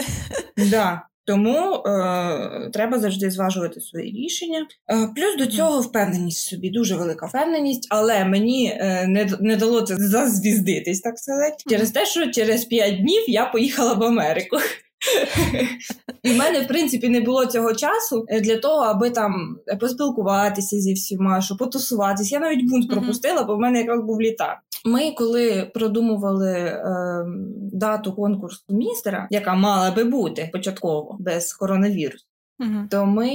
[0.71, 1.01] Да.
[1.25, 4.67] Тому е, треба завжди зважувати свої рішення.
[4.91, 9.55] Е, плюс до цього впевненість в собі, дуже велика впевненість, але мені е, не не
[9.55, 14.57] дало це зазвіздитись, так сказати, через те, що через п'ять днів я поїхала в Америку.
[16.23, 20.79] І в мене, в принципі, не було цього часу е, для того, аби там поспілкуватися
[20.79, 22.35] зі всіма, щоб потусуватися.
[22.35, 24.57] Я навіть бунт пропустила, бо в мене якраз був літак.
[24.85, 27.25] Ми, коли продумували е,
[27.73, 32.25] дату конкурсу містера, яка мала би бути початково без коронавірусу,
[32.89, 33.31] то ми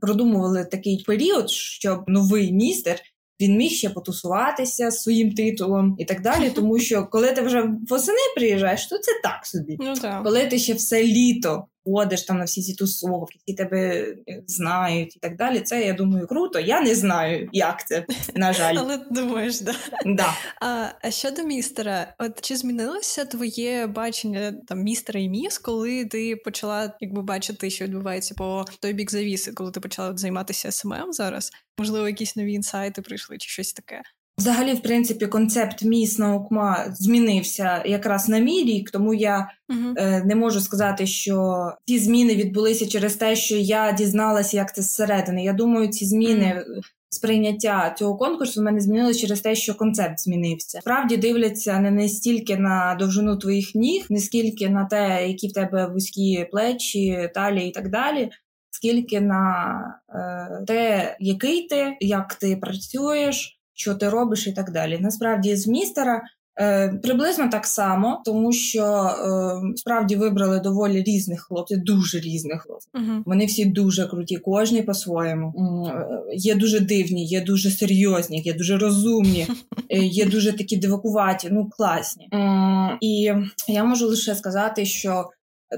[0.00, 2.96] продумували такий період, щоб новий містер
[3.40, 6.50] він міг ще потусуватися з своїм титулом і так далі.
[6.54, 9.76] Тому що коли ти вже восени приїжджаєш, то це так собі.
[9.80, 10.22] Ну, так.
[10.24, 15.16] Коли ти ще все літо ходиш там на всі ці тусовки, які тебе е, знають
[15.16, 15.60] і так далі.
[15.60, 16.60] Це я думаю круто.
[16.60, 19.74] Я не знаю, як це на жаль, але думаєш, да.
[20.06, 20.34] Да.
[20.60, 26.36] А а щодо містера, от чи змінилося твоє бачення там містера і міс, коли ти
[26.36, 31.50] почала якби бачити, що відбувається по той бік завіси, коли ти почала займатися СММ зараз?
[31.78, 34.02] Можливо, якісь нові інсайти прийшли, чи щось таке?
[34.38, 39.94] Взагалі, в принципі, концепт міс наукма змінився якраз на мій рік, тому я uh-huh.
[39.96, 44.82] е, не можу сказати, що ці зміни відбулися через те, що я дізналася, як це
[44.82, 45.44] зсередини.
[45.44, 46.64] Я думаю, ці зміни.
[46.68, 46.82] Uh-huh.
[47.10, 50.80] Сприйняття цього конкурсу в мене змінилося через те, що концепт змінився.
[50.80, 55.52] Справді дивляться не не стільки на довжину твоїх ніг, не скільки на те, які в
[55.52, 58.30] тебе вузькі плечі, талії і так далі,
[58.70, 59.74] скільки на
[60.08, 64.98] е, те, який ти, як ти працюєш що ти робиш, і так далі.
[65.00, 66.22] Насправді, з містера.
[66.60, 72.90] Е, приблизно так само, тому що е, справді вибрали доволі різних хлопців, дуже різних хлопців.
[72.94, 73.22] Uh-huh.
[73.26, 75.52] Вони всі дуже круті, кожні по-своєму.
[75.88, 79.46] Е, є дуже дивні, є дуже серйозні, є дуже розумні,
[79.90, 82.28] е, є дуже такі дивакуваті, ну класні.
[82.32, 83.32] Е, і
[83.68, 85.30] я можу лише сказати, що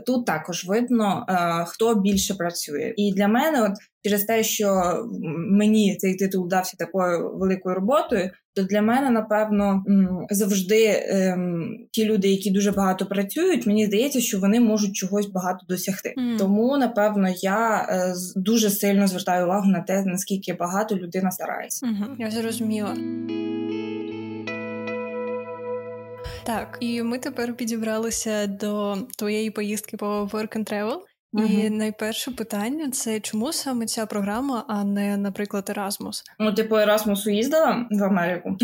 [0.07, 3.73] Тут також видно, е, хто більше працює, і для мене, от
[4.05, 4.95] через те, що
[5.51, 9.85] мені цей титул дався такою великою роботою, то для мене напевно
[10.31, 15.67] завжди ем, ті люди, які дуже багато працюють, мені здається, що вони можуть чогось багато
[15.69, 16.15] досягти.
[16.19, 16.39] Mm.
[16.39, 21.87] Тому напевно я е, дуже сильно звертаю увагу на те, наскільки багато людина старається.
[21.87, 22.15] Mm-hmm.
[22.19, 22.97] Я зрозуміла.
[26.51, 30.99] Так, і ми тепер підібралися до твоєї поїздки по Work and Travel.
[31.33, 31.77] І угу.
[31.77, 36.23] найперше питання це чому саме ця програма, а не, наприклад, Erasmus?
[36.39, 38.57] Ну, типу, Erasmus їздила в Америку.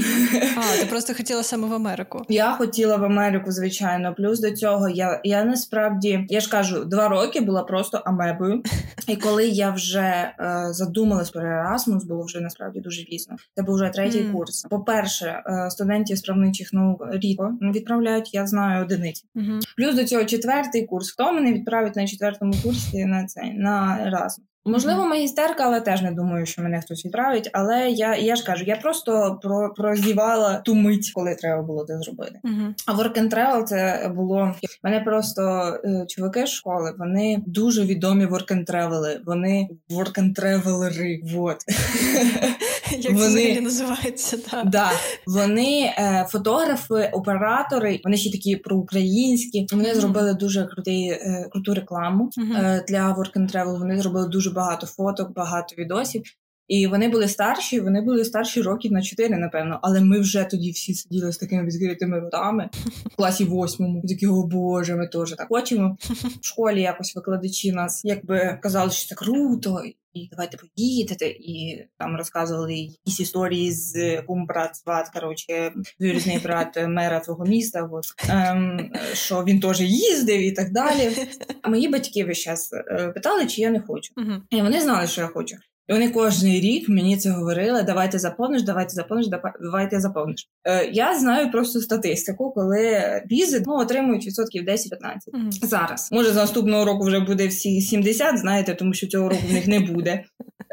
[0.57, 2.22] А, ти просто хотіла саме в Америку?
[2.29, 4.14] Я хотіла в Америку, звичайно.
[4.14, 8.62] Плюс до цього я я насправді я ж кажу, два роки була просто амебою.
[9.09, 10.33] І коли я вже е,
[10.70, 13.37] задумалась про Erasmus, було вже насправді дуже пізно.
[13.55, 14.33] Це був вже третій mm.
[14.33, 14.62] курс.
[14.70, 19.24] По-перше, е, студентів справничих наук рідко відправляють, я знаю одиниці.
[19.37, 19.61] Mm-hmm.
[19.76, 21.11] Плюс до цього четвертий курс.
[21.11, 24.56] Хто мене відправить на четвертому курсі на цей на Erasmus.
[24.66, 27.50] Можливо, магістерка, але теж не думаю, що мене хтось відправить.
[27.52, 31.98] Але я я ж кажу, я просто про прозівала ту мить, коли треба було це
[31.98, 32.40] зробити.
[32.44, 32.74] Uh-huh.
[32.87, 35.42] А work and travel це було мене просто
[35.85, 36.94] е, чуваки з школи.
[36.98, 41.57] Вони дуже відомі work and travel Вони work and travelери, Вот
[42.98, 44.68] як вони це називається так.
[44.68, 44.90] Да.
[45.26, 48.00] Вони е, фотографи, оператори.
[48.05, 49.66] Вони ще такі проукраїнські.
[49.72, 49.94] Вони uh-huh.
[49.94, 52.66] зробили дуже крутий, е, круту рекламу uh-huh.
[52.66, 53.79] е, для work and travel.
[53.79, 56.23] Вони зробили дуже багато фоток, багато відосів.
[56.68, 59.79] І вони були старші, вони були старші років на чотири, напевно.
[59.83, 62.70] Але ми вже тоді всі сиділи з такими відкритими ротами
[63.12, 64.02] в класі восьмому.
[64.09, 65.96] Такі, о Боже, ми теж так хочемо.
[66.40, 69.83] В школі якось викладачі нас якби казали, що це круто,
[70.14, 71.26] і давайте поїдете.
[71.26, 77.88] І там розказували якісь історії з кум брат сват, коротше, двірізний брат мера твого міста.
[77.92, 81.11] От, ем, що він теж їздив і так далі.
[81.62, 84.12] А мої батьки весь час е, питали, чи я не хочу.
[84.50, 85.57] І вони знали, що я хочу.
[85.88, 89.27] І вони кожен рік мені це говорили: давайте заповниш, давайте заповниш,
[89.61, 90.49] давайте заповниш.
[90.64, 95.66] Е, Я знаю просто статистику, коли візи ну, отримують відсотків 10-15 mm-hmm.
[95.66, 96.09] зараз.
[96.12, 99.66] Може, з наступного року вже буде всі 70, знаєте, тому що цього року в них
[99.66, 100.25] не буде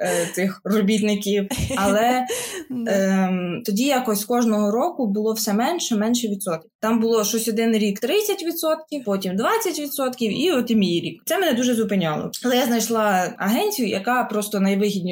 [0.02, 1.48] е, цих робітників.
[1.78, 2.26] Але
[2.88, 3.30] е,
[3.66, 6.72] тоді якось кожного року було все менше, менше відсотків.
[6.80, 11.22] Там було щось один рік 30%, потім 20%, і от і мій рік.
[11.26, 12.32] Це мене дуже зупиняло.
[12.46, 15.03] Але я знайшла агенцію, яка просто найвигідніше.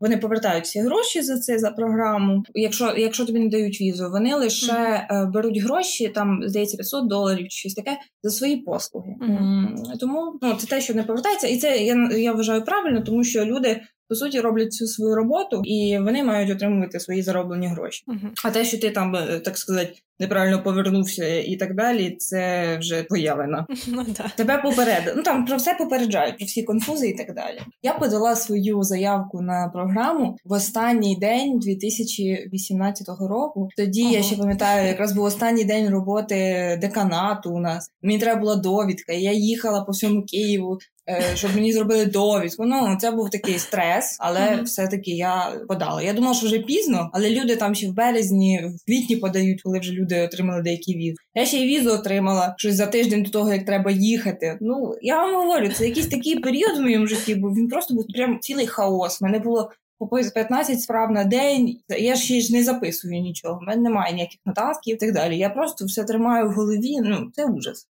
[0.00, 2.42] Вони повертають всі гроші за це за програму.
[2.54, 5.30] Якщо якщо тобі не дають візу, вони лише mm-hmm.
[5.30, 9.14] беруть гроші, там здається 500 доларів чи щось таке за свої послуги.
[9.20, 9.98] Mm-hmm.
[10.00, 13.44] Тому ну це те, що не повертається, і це я я вважаю правильно, тому що
[13.44, 18.04] люди по суті роблять цю свою роботу, і вони мають отримувати свої зароблені гроші.
[18.08, 18.30] Uh-huh.
[18.44, 23.02] А те, що ти там, е, так сказати, неправильно повернувся і так далі, це вже
[23.02, 23.66] твоя вина.
[23.88, 24.30] Ну, да.
[24.36, 25.14] Тебе попередили.
[25.16, 27.60] Ну там про все попереджають, про всі конфузи і так далі.
[27.82, 33.68] Я подала свою заявку на програму в останній день 2018 року.
[33.76, 34.12] Тоді ага.
[34.12, 37.90] я ще пам'ятаю, якраз був останній день роботи деканату у нас.
[38.02, 39.12] Мені треба була довідка.
[39.12, 40.78] Я їхала по всьому Києву.
[41.08, 42.64] Е, щоб мені зробили довідку.
[42.64, 44.62] Ну це був такий стрес, але mm-hmm.
[44.62, 46.02] все-таки я подала.
[46.02, 49.78] Я думала, що вже пізно, але люди там ще в березні, в квітні подають, коли
[49.78, 51.14] вже люди отримали деякі віз.
[51.34, 54.58] Я ще й візу отримала щось за тиждень до того, як треба їхати.
[54.60, 58.06] Ну я вам говорю, це якийсь такий період в моєму житті, був він просто був
[58.14, 59.22] прям цілий хаос.
[59.22, 59.70] У Мене було
[60.06, 61.80] по 15 справ на день.
[61.88, 63.58] Я ще ж не записую нічого.
[63.62, 65.38] У мене немає ніяких нотатків і так далі.
[65.38, 67.00] Я просто все тримаю в голові.
[67.02, 67.88] Ну це ужас.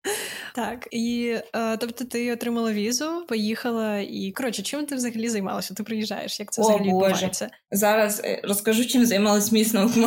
[0.55, 5.73] Так і е, тобто, ти отримала візу, поїхала, і коротше, чим ти взагалі займалася?
[5.73, 6.39] Ти приїжджаєш?
[6.39, 7.05] Як це О, взагалі Боже.
[7.05, 7.49] відбувається?
[7.71, 9.91] Зараз е, розкажу, чим займалась міцно.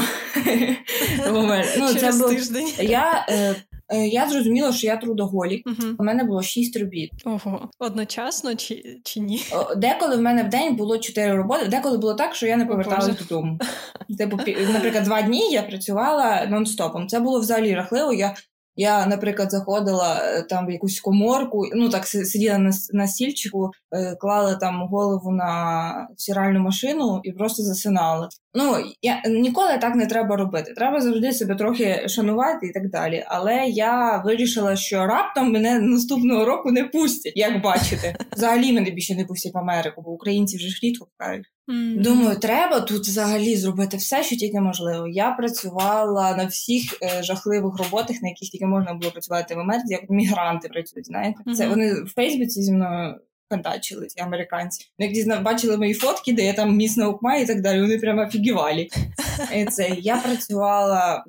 [1.79, 2.69] Ну, це був тиждень.
[2.81, 3.55] Я Е,
[3.97, 5.67] я зрозуміла, що я трудоголік.
[5.67, 7.11] uh У мене було шість робіт.
[7.25, 9.43] Ого, одночасно чи чи ні?
[9.77, 11.67] Деколи в мене в день було чотири роботи.
[11.69, 13.59] Деколи було так, що я не поверталася додому.
[14.19, 14.37] Типу,
[14.73, 17.07] наприклад, два дні я працювала нон-стопом.
[17.07, 18.13] Це було взагалі рахливо.
[18.13, 18.35] Я
[18.81, 24.17] я, наприклад, заходила е, там в якусь коморку, ну так сиділа на на стільчику, е,
[24.17, 28.29] клала там голову на стиральну машину і просто засинала.
[28.59, 30.73] Ну я ніколи так не треба робити.
[30.77, 33.25] Треба завжди себе трохи шанувати і так далі.
[33.27, 38.17] Але я вирішила, що раптом мене наступного року не пустять, як бачите.
[38.37, 41.47] Взагалі мене більше не пустять в Америку, бо українці вже ж рідко кажуть.
[41.69, 42.03] Mm-hmm.
[42.03, 45.09] Думаю, треба тут взагалі зробити все, що тільки можливо.
[45.09, 49.93] Я працювала на всіх е, жахливих роботах, на яких тільки можна було працювати в Америці,
[49.93, 51.07] як мігранти працюють.
[51.07, 51.55] Знаєте, mm-hmm.
[51.55, 53.15] це вони в Фейсбуці зі мною
[53.51, 54.91] контачили ці американці.
[54.99, 57.81] Ну, як дізна бачили мої фотки, де я там міс наукма і так далі.
[57.81, 58.89] Вони прямо офігівалі.
[59.71, 61.25] Це я працювала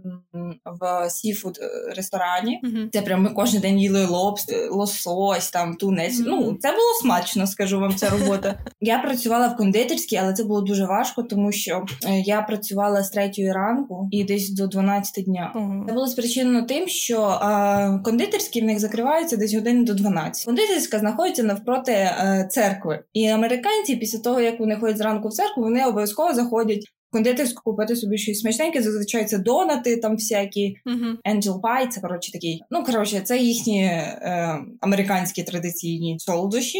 [0.66, 2.62] в seafood е, ресторані.
[2.94, 6.20] Це прям ми кожен день їли лобстер, лосось, там тунець.
[6.26, 7.96] Ну це було смачно, скажу вам.
[7.96, 8.60] Ця робота.
[8.82, 13.10] Я працювала в кондитерській, але це було дуже важко, тому що е, я працювала з
[13.10, 15.52] третьої ранку і десь до 12 дня.
[15.88, 20.46] Це було спричинено тим, що а, кондитерські в них закриваються десь години до 12.
[20.46, 22.09] Кондитерська знаходиться навпроти
[22.50, 23.04] церкви.
[23.13, 26.86] І американці, після того як вони ходять зранку в церкву, вони обов'язково заходять.
[27.10, 30.76] в Кондитерську купити собі щось смачненьке, зазвичай це донати, там всякі.
[31.32, 32.62] Angel Pie, це коротше такий.
[32.72, 36.80] Ну коротше, це їхні е, американські традиційні солодощі.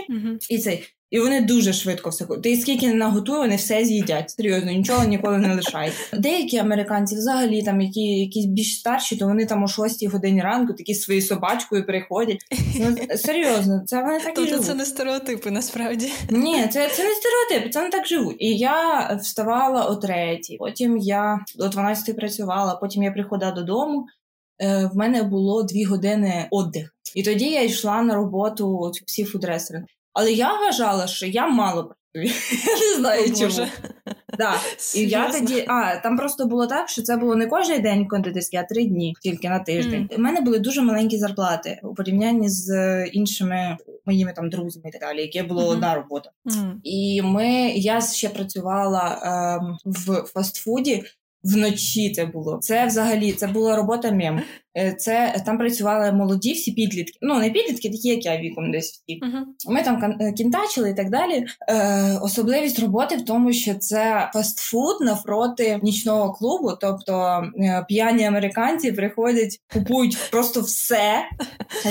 [0.50, 4.32] І цей і вони дуже швидко все Ти скільки не наготує, вони все з'їдять.
[4.32, 5.94] Серйозно, нічого ніколи не лишають.
[6.14, 10.74] Деякі американці, взагалі, там які якісь більш старші, то вони там о 6 годині ранку
[10.74, 12.40] такі своєю собачкою приходять.
[12.80, 14.66] Ну серйозно, це вони так і тобто живуть.
[14.66, 16.12] це не стереотипи, насправді.
[16.30, 18.38] Ні, це це не стереотипи, це не так живуть.
[18.40, 24.06] І я вставала о третій, потім я до 12 працювала, потім я приходила додому.
[24.62, 26.96] Е, в мене було дві години віддих.
[27.16, 29.84] І тоді я йшла на роботу всі фудресери.
[30.20, 32.34] Але я вважала, що я мало працюю.
[32.66, 33.68] Я не знаю чому.
[34.38, 34.54] Да.
[34.96, 38.60] І я тоді, а там просто було так, що це було не кожен день кондитерський,
[38.60, 40.10] а три дні, тільки на тиждень.
[40.18, 45.02] У мене були дуже маленькі зарплати у порівнянні з іншими моїми там друзями і так
[45.02, 46.30] далі, яке було одна робота.
[46.84, 49.20] І ми я ще працювала
[49.62, 51.04] ем, в фастфуді.
[51.44, 52.60] Вночі це було.
[52.62, 54.42] Це взагалі це була робота мем.
[54.78, 57.18] Е, це там працювали молоді всі підлітки.
[57.22, 59.20] Ну не підлітки, такі як я віком десь всі.
[59.22, 59.74] Uh-huh.
[59.74, 61.46] Ми там е, кінтачили і так далі.
[61.70, 66.72] Е, Особливість роботи в тому, що це фастфуд навпроти нічного клубу.
[66.82, 71.24] Тобто е, п'яні американці приходять, купують просто все,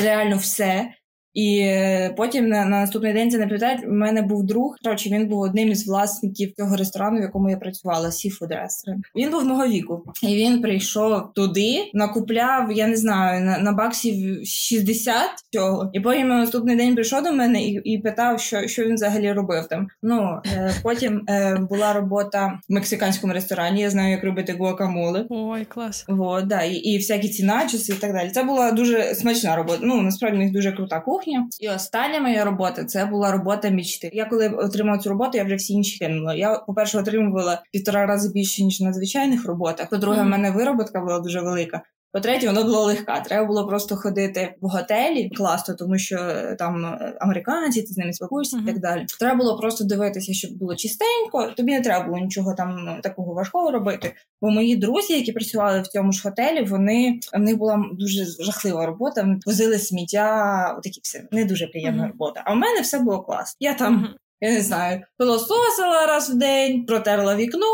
[0.03, 0.91] реально все.
[1.35, 3.85] І е, потім на, на наступний день це не пам'ятають.
[3.85, 4.77] У мене був друг.
[4.85, 8.09] Коротше, він був одним із власників цього ресторану, в якому я працювала.
[8.09, 9.03] Seafood Restaurant.
[9.17, 14.47] Він був мого віку, і він прийшов туди, накупляв, я не знаю, на, на баксів
[14.47, 15.17] 60
[15.53, 15.91] цього.
[15.93, 19.33] І потім на наступний день прийшов до мене і і питав, що що він взагалі
[19.33, 19.87] робив там.
[20.03, 23.81] Ну е, потім е, була робота в мексиканському ресторані.
[23.81, 25.27] Я знаю, як робити гуакамоле.
[25.31, 26.05] Ой, клас.
[26.09, 28.31] Вот, да, і, і всякі ці начоси і так далі.
[28.31, 29.79] Це була дуже смачна робота.
[29.83, 31.49] Ну насправді в них дуже крута кухня кухня.
[31.61, 34.11] І остання моя робота це була робота мічти.
[34.13, 36.35] Я коли отримала цю роботу, я вже всі інші кинула.
[36.35, 39.91] Я, по-перше, отримувала півтора рази більше ніж на звичайних роботах.
[39.91, 40.27] По-друге, mm-hmm.
[40.27, 41.83] в мене вироботка була дуже велика.
[42.13, 43.21] По-третє, вона була легка.
[43.21, 47.97] Треба було просто ходити в готелі класно, тому що е, там е, американці, ти з
[47.97, 48.63] ними спілкуєшся uh-huh.
[48.63, 49.07] і так далі.
[49.19, 51.53] Треба було просто дивитися, щоб було чистенько.
[51.57, 54.15] Тобі не треба було нічого там ну, такого важкого робити.
[54.43, 58.87] Бо мої друзі, які працювали в цьому ж готелі, вони в них була дуже жахлива
[58.87, 59.23] робота.
[59.23, 62.09] Вони возили сміття, такі все не дуже приємна uh-huh.
[62.09, 62.43] робота.
[62.45, 63.57] А в мене все було класно.
[63.61, 63.97] Я там.
[63.97, 64.19] Uh-huh.
[64.41, 67.67] Я не знаю, пилососила раз в день, протерла вікно,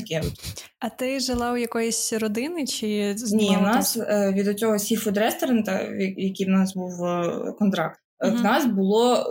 [0.00, 0.22] таке.
[0.78, 5.66] А ти жила у якоїсь родини чи Ні, у нас е, від цього seafood ресторана
[5.66, 5.82] та,
[6.16, 8.36] який в нас був е, контракт, угу.
[8.36, 9.26] в нас було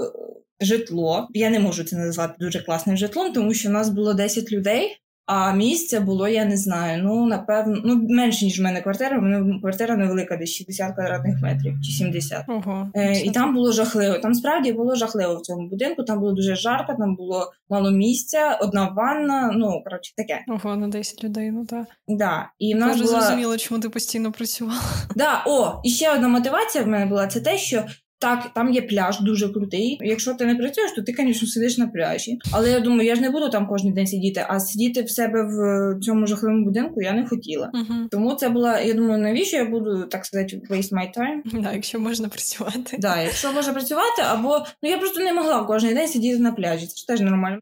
[0.62, 1.28] житло.
[1.34, 4.98] Я не можу це назвати дуже класним житлом, тому що в нас було 10 людей.
[5.32, 7.04] А місця було, я не знаю.
[7.04, 9.18] Ну, напевно, ну менше, ніж в мене квартира.
[9.18, 12.44] У мене квартира невелика, десь 60 квадратних метрів чи 70.
[12.48, 14.18] Ого, е, І там було жахливо.
[14.18, 16.04] Там справді було жахливо в цьому будинку.
[16.04, 19.52] Там було дуже жарко, там було мало місця, одна ванна.
[19.56, 20.44] Ну коротше, таке.
[20.48, 21.52] Ого, на 10 людей.
[21.52, 21.86] Ну так.
[22.08, 22.50] Да.
[22.60, 23.22] І в нас Дуже була...
[23.22, 24.80] зрозуміло, чому ти постійно працювала.
[25.16, 27.84] Да, О, і ще одна мотивація в мене була це те, що
[28.20, 29.98] так, там є пляж дуже крутий.
[30.02, 32.40] Якщо ти не працюєш, то ти, звісно, сидиш на пляжі.
[32.52, 35.44] Але я думаю, я ж не буду там кожен день сидіти, а сидіти в себе
[35.44, 37.72] в цьому жахливому будинку я не хотіла.
[37.74, 38.80] uh Тому це була.
[38.80, 41.62] Я думаю, навіщо я буду так сказати, waste my time?
[41.62, 42.98] Да, якщо можна працювати.
[43.00, 46.88] Да, якщо можна працювати, або ну я просто не могла кожен день сидіти на пляжі.
[46.88, 47.60] Це ж теж нормально.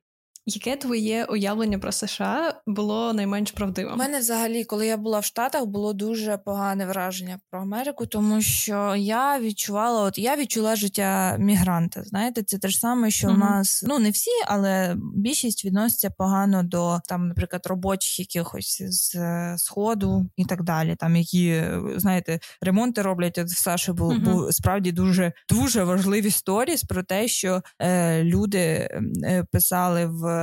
[0.50, 3.94] Яке твоє уявлення про США було найменш правдивим?
[3.94, 8.42] У мене взагалі, коли я була в Штатах, було дуже погане враження про Америку, тому
[8.42, 12.04] що я відчувала, от я відчула життя мігранта.
[12.04, 13.34] Знаєте, це те ж саме, що uh-huh.
[13.34, 19.18] у нас ну не всі, але більшість відноситься погано до там, наприклад, робочих якихось з
[19.58, 20.96] сходу і так далі.
[20.96, 21.64] Там які
[21.96, 24.24] знаєте, ремонти роблять от в Саші був uh-huh.
[24.24, 30.37] був справді дуже дуже важливі сторіс про те, що е, люди е, писали в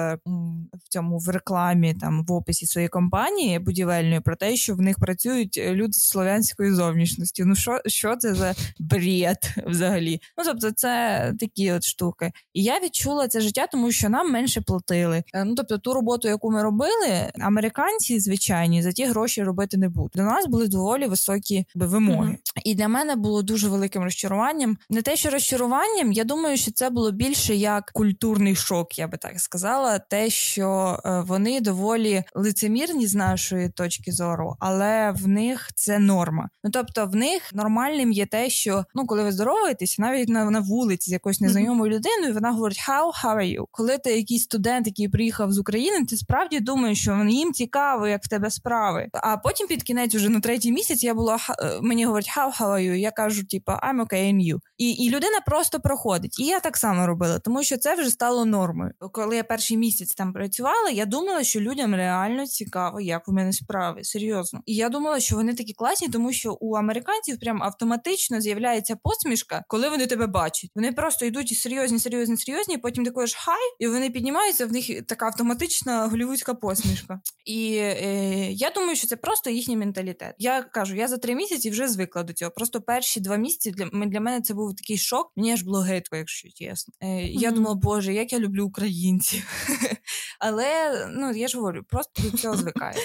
[0.85, 4.99] в цьому в рекламі, там в описі своєї компанії будівельної про те, що в них
[4.99, 7.45] працюють е, люди з слов'янської зовнішності.
[7.45, 10.21] Ну що що це за бред взагалі?
[10.39, 12.33] Ну тобто, це такі от штуки.
[12.53, 15.23] І я відчула це життя, тому що нам менше платили.
[15.35, 19.89] Е, ну тобто, ту роботу, яку ми робили, американці звичайні за ті гроші робити не
[19.89, 20.13] будуть.
[20.17, 22.61] До нас були доволі високі вимоги, mm-hmm.
[22.65, 24.77] і для мене було дуже великим розчаруванням.
[24.91, 29.19] Не те, що розчаруванням, я думаю, що це було більше як культурний шок, я би
[29.19, 35.29] так сказала сказала те, що е, вони доволі лицемірні з нашої точки зору, але в
[35.29, 36.49] них це норма.
[36.65, 40.61] Ну тобто, в них нормальним є те, що ну, коли ви здороваєтесь, навіть на на
[40.61, 43.65] вулиці з якоюсь незнайомою людиною, вона говорить «How, how are you?».
[43.71, 48.25] Коли ти якийсь студент, який приїхав з України, ти справді думаєш, що їм цікаво, як
[48.25, 49.09] в тебе справи.
[49.13, 52.71] А потім під кінець, уже на третій місяць, я була е, мені говорять «How, how
[52.71, 52.95] are you?».
[52.95, 54.59] Я кажу, типу «I'm okay and you».
[54.79, 56.41] І, і людина просто проходить.
[56.41, 58.91] І я так само робила, тому що це вже стало нормою.
[59.13, 59.45] Коли я
[59.75, 64.05] перший місяць там працювала, я думала, що людям реально цікаво, як у мене справи.
[64.05, 64.61] Серйозно.
[64.67, 69.65] І я думала, що вони такі класні, тому що у американців прям автоматично з'являється посмішка,
[69.69, 70.71] коли вони тебе бачать.
[70.75, 72.79] Вони просто йдуть і серйозні, серйозні, серйозні.
[72.79, 74.67] Потім також хай, і вони піднімаються.
[74.67, 77.21] В них така автоматична голівудська посмішка.
[77.45, 80.35] І е, я думаю, що це просто їхній менталітет.
[80.39, 82.51] Я кажу, я за три місяці вже звикла до цього.
[82.51, 85.33] Просто перші два місяці для для мене це був такий шок.
[85.37, 86.95] Мені аж було гидко, якщо чесно.
[87.01, 87.31] Е, mm-hmm.
[87.31, 89.43] Я думала, боже, як я люблю українців.
[90.39, 90.67] Але
[91.11, 92.99] ну я ж говорю, просто до цього звикаю.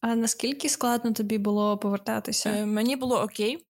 [0.00, 2.50] А наскільки складно тобі було повертатися?
[2.50, 3.67] Е, мені було окей.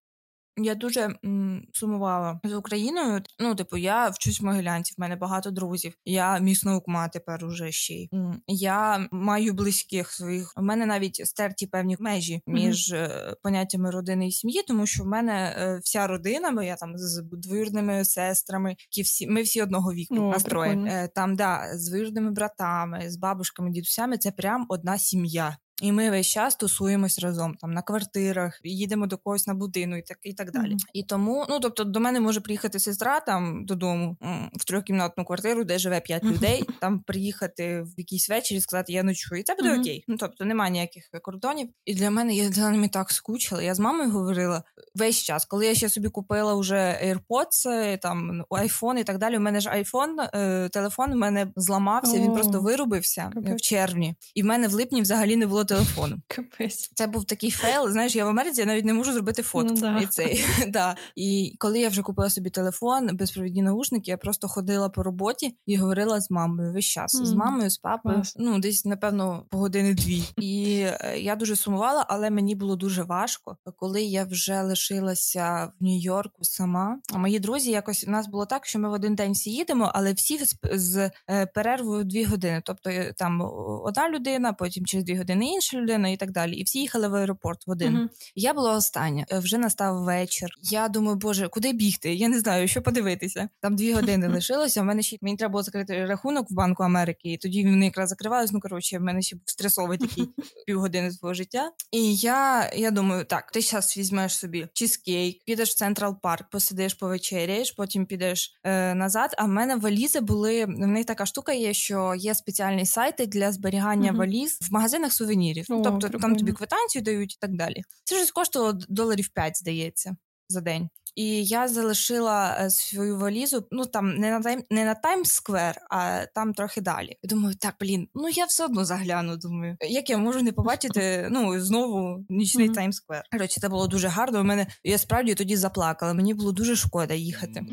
[0.63, 3.21] Я дуже м, сумувала з Україною.
[3.39, 5.93] Ну, типу, я вчусь в Могилянці, в мене багато друзів.
[6.05, 8.09] Я міс наук тепер уже ще й.
[8.47, 10.53] Я маю близьких своїх.
[10.57, 13.33] У мене навіть стерті певні межі між mm-hmm.
[13.43, 17.23] поняттями родини і сім'ї, тому що в мене е, вся родина, бо я там з
[17.31, 20.85] двоюрними сестрами, які всі ми всі одного віку oh, настроєм.
[20.85, 24.17] Е, там да з двоюрними братами, з бабушками, дідусями.
[24.17, 25.57] Це прям одна сім'я.
[25.81, 30.01] І ми весь час тусуємось разом там на квартирах, їдемо до когось на будину і
[30.01, 30.73] так і так далі.
[30.73, 30.89] Mm-hmm.
[30.93, 34.17] І тому, ну тобто, до мене може приїхати сестра там додому
[34.53, 36.31] в трьохкімнатну квартиру, де живе п'ять mm-hmm.
[36.31, 36.63] людей.
[36.81, 39.79] Там приїхати в якийсь вечір і сказати, я ночую, і це буде mm-hmm.
[39.79, 40.03] окей.
[40.07, 41.69] Ну тобто немає ніяких кордонів.
[41.85, 43.61] І для мене я за ними так скучила.
[43.61, 44.63] Я з мамою говорила
[44.95, 49.37] весь час, коли я ще собі купила вже AirPods, там iPhone і так далі.
[49.37, 52.17] У мене ж iPhone, е, телефон у мене зламався.
[52.17, 52.23] Oh.
[52.23, 53.55] Він просто вирубився okay.
[53.55, 56.21] в червні, і в мене в липні взагалі не було телефоном.
[56.27, 56.91] Капець.
[56.95, 57.91] Це був такий фейл.
[57.91, 59.73] Знаєш, я в Америці я навіть не можу зробити фото.
[59.73, 59.99] Ну, да.
[59.99, 60.95] І цей, да.
[61.15, 65.77] І коли я вже купила собі телефон, безпровідні наушники, я просто ходила по роботі і
[65.77, 67.21] говорила з мамою весь час.
[67.21, 67.25] Mm.
[67.25, 68.17] З мамою, з папою.
[68.17, 68.33] Yes.
[68.37, 70.23] Ну, десь, напевно, по години дві.
[70.37, 75.83] І е, я дуже сумувала, але мені було дуже важко, коли я вже лишилася в
[75.83, 76.99] Нью-Йорку сама.
[77.13, 79.91] А мої друзі, якось у нас було так, що ми в один день всі їдемо,
[79.93, 82.61] але всі з, з е, перервою дві години.
[82.65, 83.41] Тобто е, там
[83.83, 86.55] одна людина, потім через дві години інша людина і так далі.
[86.55, 87.97] І всі їхали в аеропорт в один.
[87.97, 88.07] Uh-huh.
[88.35, 89.25] Я була остання.
[89.31, 90.49] Е, вже настав вечір.
[90.61, 92.13] Я думаю, боже, куди бігти?
[92.13, 93.49] Я не знаю, що подивитися.
[93.61, 94.81] Там дві години лишилося.
[94.81, 97.33] У мене ще мені треба було закрити рахунок в Банку Америки.
[97.33, 98.51] І тоді вони якраз закривались.
[98.51, 100.29] Ну коротше, в мене ще був стресовий такий
[100.67, 101.71] півгодини свого життя.
[101.91, 106.93] І я я думаю, так, ти зараз візьмеш собі чизкейк, підеш в Централ Парк, посидиш,
[106.93, 109.35] повечеряєш, потім підеш е, назад.
[109.37, 110.65] А в мене валізи були.
[110.65, 114.17] В них така штука є, що є спеціальні сайти для зберігання uh-huh.
[114.17, 115.48] валіз в магазинах сувенірів.
[115.69, 116.19] О, тобто прикольно.
[116.19, 117.83] там тобі квитанцію дають і так далі.
[118.03, 120.15] Це щось коштувало доларів 5, здається,
[120.49, 120.89] за день.
[121.15, 123.67] І я залишила е, свою валізу.
[123.71, 127.17] Ну там не на тайм не на Таймс-сквер, а там трохи далі.
[127.23, 129.37] Думаю, так блін, ну я все одно загляну.
[129.37, 133.21] Думаю, як я можу не побачити ну знову нічний Таймс-сквер.
[133.31, 134.41] Коротше, це було дуже гарно.
[134.41, 136.13] У мене я справді тоді заплакала.
[136.13, 137.65] Мені було дуже шкода їхати.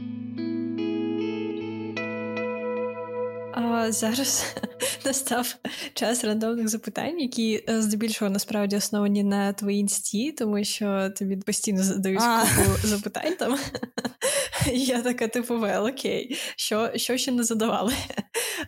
[3.57, 4.57] А зараз
[5.05, 5.57] настав
[5.95, 11.83] час рандомних запитань, які е, здебільшого насправді основані на твоїй інсті, тому що тобі постійно
[11.83, 13.59] задають купу запитань там.
[14.73, 17.95] Я така, типу, вел, окей, що що ще не задавали?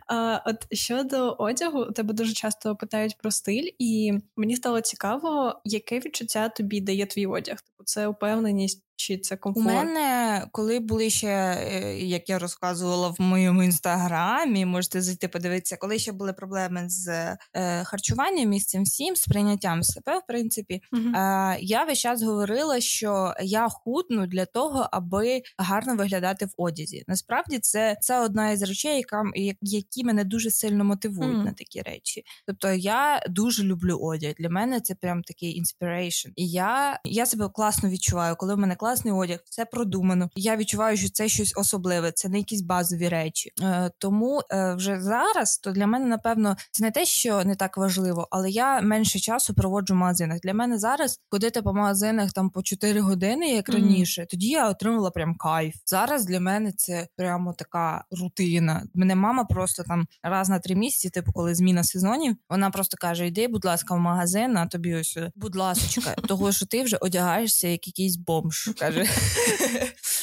[0.07, 5.99] А, От щодо одягу, тебе дуже часто питають про стиль, і мені стало цікаво, яке
[5.99, 7.57] відчуття тобі дає твій одяг.
[7.57, 9.67] Типу, це упевненість чи це комфорт?
[9.67, 15.77] У мене, коли були ще, е, як я розказувала в моєму інстаграмі, можете зайти подивитися,
[15.77, 21.17] коли ще були проблеми з е, харчуванням цим всім, з прийняттям себе, в принципі, uh
[21.17, 27.05] е, я весь час говорила, що я худну для того, аби гарно виглядати в одязі.
[27.09, 29.23] Насправді, це це одна із речей, яка
[29.61, 32.25] які мене дуже сильно мотивують uh на такі речі.
[32.47, 34.35] Тобто я дуже люблю одяг.
[34.39, 36.33] Для мене це прям такий inspiration.
[36.37, 40.31] І я, я себе класно відчуваю, коли в мене класно класний одяг, все продумано.
[40.37, 43.53] Я відчуваю, що це щось особливе, це не якісь базові речі.
[43.63, 47.77] Е, Тому е, вже зараз то для мене, напевно, це не те, що не так
[47.77, 50.41] важливо, але я менше часу проводжу в магазинах.
[50.41, 55.11] Для мене зараз ходити по магазинах там по 4 години, як раніше, тоді я отримала
[55.11, 55.75] прям кайф.
[55.87, 58.83] Зараз для мене це прямо така рутина.
[58.95, 63.27] Мене мама просто там раз на три місяці, типу, коли зміна сезонів, вона просто каже:
[63.27, 67.69] Йди, будь ласка, в магазин, а тобі ось, будь ласка, того що ти вже одягаєшся
[67.69, 69.07] як якийсь бомж каже.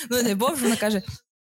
[0.10, 1.04] Ну, не Бог, вона каже: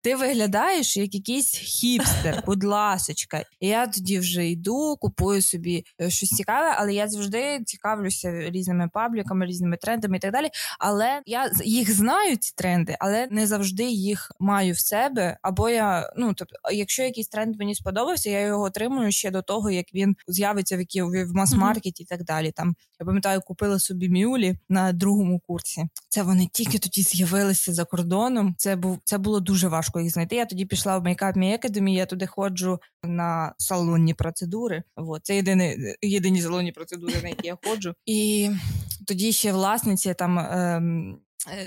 [0.01, 3.43] ти виглядаєш як якийсь хіпстер, будь ласочка.
[3.59, 8.89] І я тоді вже йду, купую собі е, щось цікаве, але я завжди цікавлюся різними
[8.93, 10.49] пабліками, різними трендами і так далі.
[10.79, 15.37] Але я їх знаю, ці тренди, але не завжди їх маю в себе.
[15.41, 19.71] Або я, ну тобто, якщо якийсь тренд мені сподобався, я його отримую ще до того,
[19.71, 22.51] як він з'явиться в які в мас-маркеті і так далі.
[22.51, 25.85] Там я пам'ятаю, купила собі мюлі на другому курсі.
[26.09, 28.55] Це вони тільки тоді з'явилися за кордоном.
[28.57, 30.35] Це був це було дуже важко важко їх знайти.
[30.35, 34.83] Я тоді пішла в Makeup Me Academy, я туди ходжу на салонні процедури.
[34.95, 35.25] От.
[35.25, 37.93] Це єдині, єдині салонні процедури, на які я ходжу.
[38.05, 38.49] І
[39.07, 40.39] тоді ще власниці там.
[40.39, 41.19] Ем,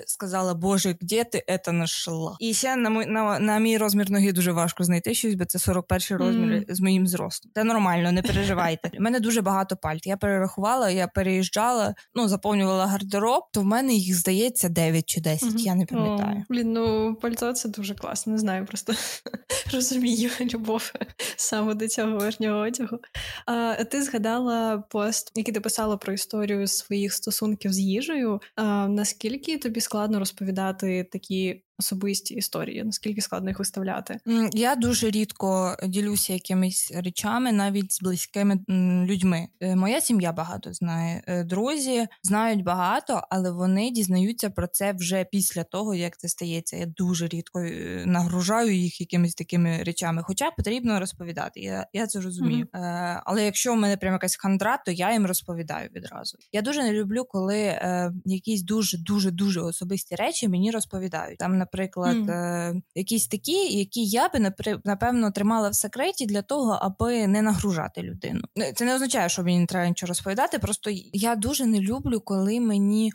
[0.07, 2.37] сказала, Боже, де ти це знайшла?
[2.41, 5.59] І ще на мій, на, на мій розмір ноги дуже важко знайти щось, бо це
[5.59, 6.75] 41 розмір mm.
[6.75, 7.51] з моїм зростом.
[7.55, 8.91] Це нормально, не переживайте.
[8.99, 10.07] У мене дуже багато пальт.
[10.07, 15.49] Я перерахувала, я переїжджала, ну заповнювала гардероб, то в мене їх здається 9 чи 10,
[15.49, 15.59] mm-hmm.
[15.59, 16.37] я не пам'ятаю.
[16.39, 18.93] О, блін, ну пальто це дуже класно, не знаю, просто
[19.73, 20.93] розумію любов
[21.37, 22.99] саме до цього верхнього одягу.
[23.47, 28.41] А, Ти згадала пост, який ти писала про історію своїх стосунків з їжею.
[28.57, 34.21] А, Наскільки тобі складно розповідати такі особисті історії, наскільки складно їх виставляти?
[34.53, 38.59] Я дуже рідко ділюся якимись речами, навіть з близькими
[39.07, 39.49] людьми.
[39.61, 41.23] Е, моя сім'я багато знає.
[41.27, 46.77] Е, друзі знають багато, але вони дізнаються про це вже після того, як це стається.
[46.77, 50.23] Я дуже рідко е, нагружаю їх якимись такими речами.
[50.23, 51.61] Хоча потрібно розповідати.
[51.61, 52.67] Я я це розумію.
[52.73, 53.21] Mm-hmm.
[53.25, 56.39] Але якщо в мене прям якась хандра, то я їм розповідаю відразу.
[56.53, 57.79] Я дуже не люблю, коли
[58.25, 61.39] якісь дуже дуже дуже особисті речі мені розповідають.
[61.39, 62.31] Там наприклад, mm.
[62.31, 64.53] е, якісь такі, які я би
[64.85, 68.41] напевно тримала в секреті для того, аби не нагружати людину.
[68.59, 70.59] Е, це не означає, що мені не треба нічого розповідати.
[70.59, 73.13] Просто я дуже не люблю, коли мені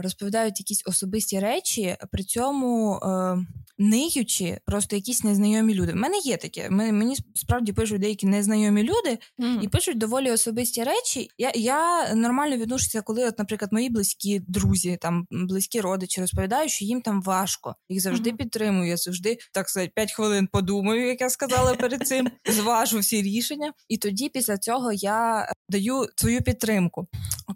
[0.00, 2.96] розповідають якісь особисті речі, при цьому.
[2.96, 3.46] Е,
[3.78, 5.92] ниючи просто якісь незнайомі люди.
[5.92, 6.70] У мене є таке.
[6.70, 9.62] Мені справді пишуть деякі незнайомі люди mm.
[9.62, 11.28] і пишуть доволі особисті речі.
[11.38, 16.84] Я я нормально відношуся, коли, от, наприклад, мої близькі друзі, там близькі родичі розповідають, що
[16.84, 17.74] їм там важко.
[17.88, 18.36] Їх завжди mm.
[18.36, 18.88] підтримую.
[18.88, 22.28] Я завжди так сказати, 5 хвилин подумаю, як я сказала перед цим.
[22.50, 27.06] Зважу всі рішення, і тоді після цього я даю свою підтримку.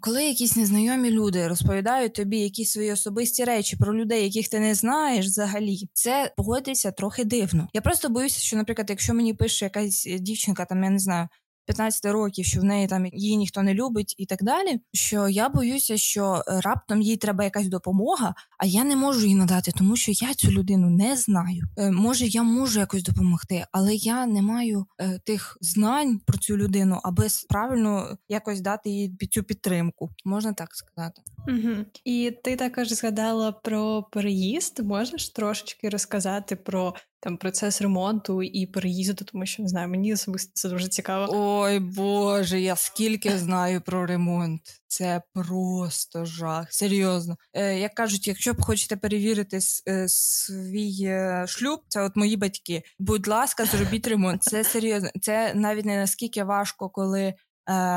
[0.01, 4.75] Коли якісь незнайомі люди розповідають тобі якісь свої особисті речі про людей, яких ти не
[4.75, 7.67] знаєш, взагалі це погодиться трохи дивно.
[7.73, 11.27] Я просто боюся, що, наприклад, якщо мені пише якась дівчинка, там я не знаю.
[11.69, 14.79] 15 років, що в неї там її ніхто не любить і так далі.
[14.93, 19.35] Що я боюся, що е, раптом їй треба якась допомога, а я не можу її
[19.35, 21.63] надати, тому що я цю людину не знаю.
[21.77, 26.57] Е, може, я можу якось допомогти, але я не маю е, тих знань про цю
[26.57, 30.09] людину, аби правильно якось дати їй цю підтримку.
[30.25, 31.21] Можна так сказати.
[31.47, 31.85] Угу.
[32.03, 34.79] І ти також згадала про переїзд.
[34.79, 40.51] Можеш трошечки розказати про там процес ремонту і переїзду, тому що не знаю, мені особисто
[40.53, 41.27] це дуже цікаво.
[41.29, 44.61] Ой Боже, я скільки знаю про ремонт.
[44.87, 46.73] Це просто жах.
[46.73, 47.37] Серйозно.
[47.53, 52.83] Е, Як кажуть, якщо б хочете перевірити е, свій е, шлюб, це от мої батьки.
[52.99, 54.43] Будь ласка, зробіть ремонт.
[54.43, 55.09] Це серйозно.
[55.21, 57.35] Це навіть не наскільки важко, коли е,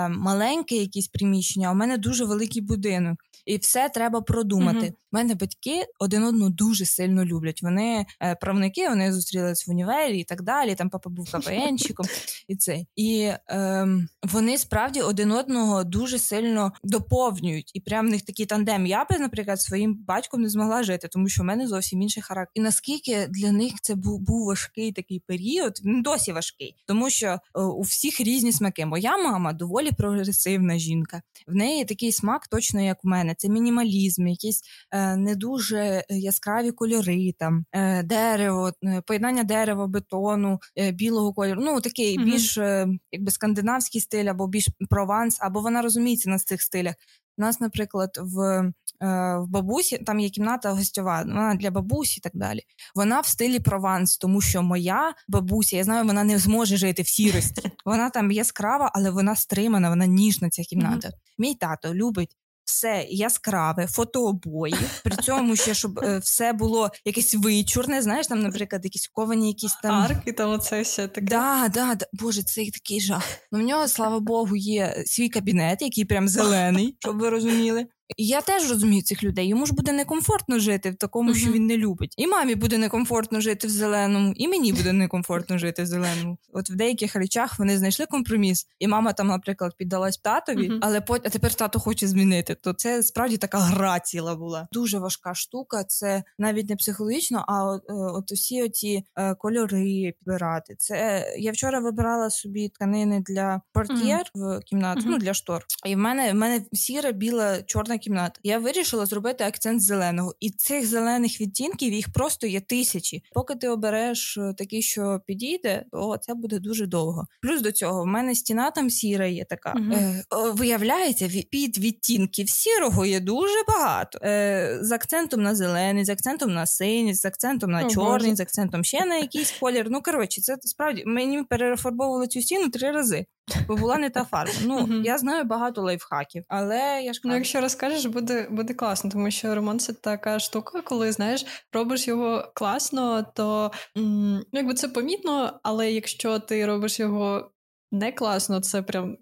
[0.08, 4.78] маленьке якісь приміщення, а у мене дуже великий будинок і все треба продумати.
[4.78, 4.94] У mm-hmm.
[5.12, 7.62] мене батьки один одну дуже сильно люблять.
[7.62, 10.74] Вони е, правники, вони зустрілись в універі і так далі.
[10.74, 12.06] Там папа був КПНчиком
[12.48, 12.84] і це.
[12.96, 13.86] І е,
[14.22, 17.70] вони справді один одного дуже сильно доповнюють.
[17.74, 18.86] І прям в них такий тандем.
[18.86, 22.52] Я би, наприклад, своїм батьком не змогла жити, тому що в мене зовсім інший характер.
[22.54, 27.26] І наскільки для них це був був важкий такий період, він досі важкий, тому що
[27.26, 28.86] е, у всіх різні смаки.
[28.86, 31.22] Моя мама доволі прогресивна жінка.
[31.46, 35.78] В неї такий смак, точно як у мене мене це мінімалізм, якісь е, не дуже
[35.78, 38.72] е, яскраві кольори, там е, дерево,
[39.06, 41.62] поєднання дерева, бетону, е, білого кольору.
[41.64, 46.38] Ну такий mm більш е, якби скандинавський стиль, або більш прованс, або вона розуміється на
[46.38, 46.94] цих стилях.
[47.38, 48.72] У нас, наприклад, в
[49.02, 52.60] в бабусі там є кімната гостьова, вона для бабусі і так далі.
[52.94, 57.08] Вона в стилі прованс, тому що моя бабуся, я знаю, вона не зможе жити в
[57.08, 57.70] сірості.
[57.84, 61.08] Вона там яскрава, але вона стримана, вона ніжна ця кімната.
[61.08, 61.38] Mm-hmm.
[61.38, 62.36] Мій тато любить
[62.72, 64.74] все яскраве, фотообої.
[65.04, 68.02] При цьому ще щоб е, все було якесь вичурне.
[68.02, 71.26] Знаєш, там, наприклад, якісь ковані якісь там арки, там оце все таке.
[71.26, 72.06] Да, да, да.
[72.12, 73.28] Боже, це такий жах.
[73.52, 77.86] Ну, в нього, слава Богу, є свій кабінет, який прям зелений, щоб ви розуміли.
[78.16, 79.48] І я теж розумію цих людей.
[79.48, 81.34] Йому ж буде некомфортно жити в такому, uh-huh.
[81.34, 82.14] що він не любить.
[82.16, 86.38] І мамі буде некомфортно жити в зеленому, і мені буде некомфортно жити в зеленому.
[86.52, 90.78] От в деяких речах вони знайшли компроміс, і мама там, наприклад, піддалась татові, uh-huh.
[90.82, 91.22] але пот...
[91.26, 92.54] а тепер тато хоче змінити.
[92.54, 94.68] То це справді така гра ціла була.
[94.72, 95.84] Дуже важка штука.
[95.84, 100.74] Це навіть не психологічно, а от, е, от усі оті е, кольори підбирати.
[100.78, 104.58] Це я вчора вибирала собі тканини для портьєр uh-huh.
[104.58, 105.64] в кімнату, ну для штор.
[105.86, 108.40] І в мене в мене сіра, біла, чорна кімнат.
[108.42, 113.22] Я вирішила зробити акцент зеленого, і цих зелених відтінків їх просто є тисячі.
[113.32, 117.26] Поки ти обереш е, такий, що підійде, то це буде дуже довго.
[117.42, 119.74] Плюс до цього в мене стіна там сіра є така.
[119.76, 119.92] Угу.
[119.92, 124.18] Е, Виявляється, під відтінків сірого є дуже багато.
[124.22, 128.36] Е, З акцентом на зелений, з акцентом на синій, з акцентом на О, чорний, Боже.
[128.36, 129.86] з акцентом ще на якийсь колір.
[129.90, 133.26] Ну коротше, це справді мені перерафарбовували цю стіну три рази
[133.68, 134.52] бо була не та фарба.
[134.64, 137.28] Ну я знаю багато лайфхаків, але я ж кажу.
[137.30, 142.08] ну, якщо розкажеш, буде буде класно, тому що ремонт це така штука, коли знаєш, робиш
[142.08, 147.50] його класно, то ну, якби це помітно, але якщо ти робиш його
[147.92, 149.16] не класно, це прям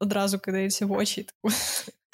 [0.00, 1.26] одразу кидається в очі.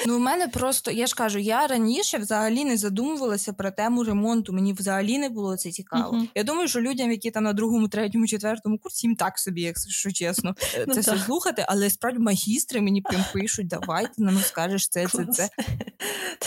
[0.06, 4.52] Ну, у мене просто, я ж кажу, я раніше взагалі не задумувалася про тему ремонту.
[4.52, 6.16] Мені взагалі не було це цікаво.
[6.16, 6.28] Uh-huh.
[6.34, 10.10] Я думаю, що людям, які там на другому, третьому, четвертому курсі, їм так собі, якщо
[10.12, 10.54] чесно,
[10.86, 15.24] ну це все слухати, але справді магістри мені прям пишуть, давайте нам скажеш це, це,
[15.24, 15.48] це.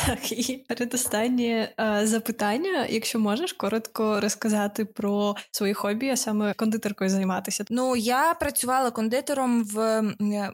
[0.05, 7.09] Так, і передостаннє е, запитання, якщо можеш коротко розказати про свої хобі, а саме кондитеркою
[7.09, 7.65] займатися.
[7.69, 10.03] Ну, я працювала кондитером в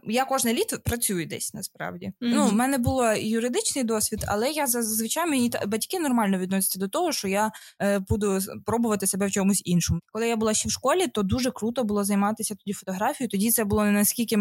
[0.03, 2.05] я кожне літо працюю десь насправді.
[2.05, 2.31] Mm-hmm.
[2.35, 2.88] Ну, в мене було
[3.21, 8.39] юридичний досвід, але я зазвичай мені батьки нормально відносяться до того, що я е, буду
[8.65, 9.99] пробувати себе в чомусь іншому.
[10.11, 13.29] Коли я була ще в школі, то дуже круто було займатися тоді фотографією.
[13.29, 14.37] Тоді це було не наскільки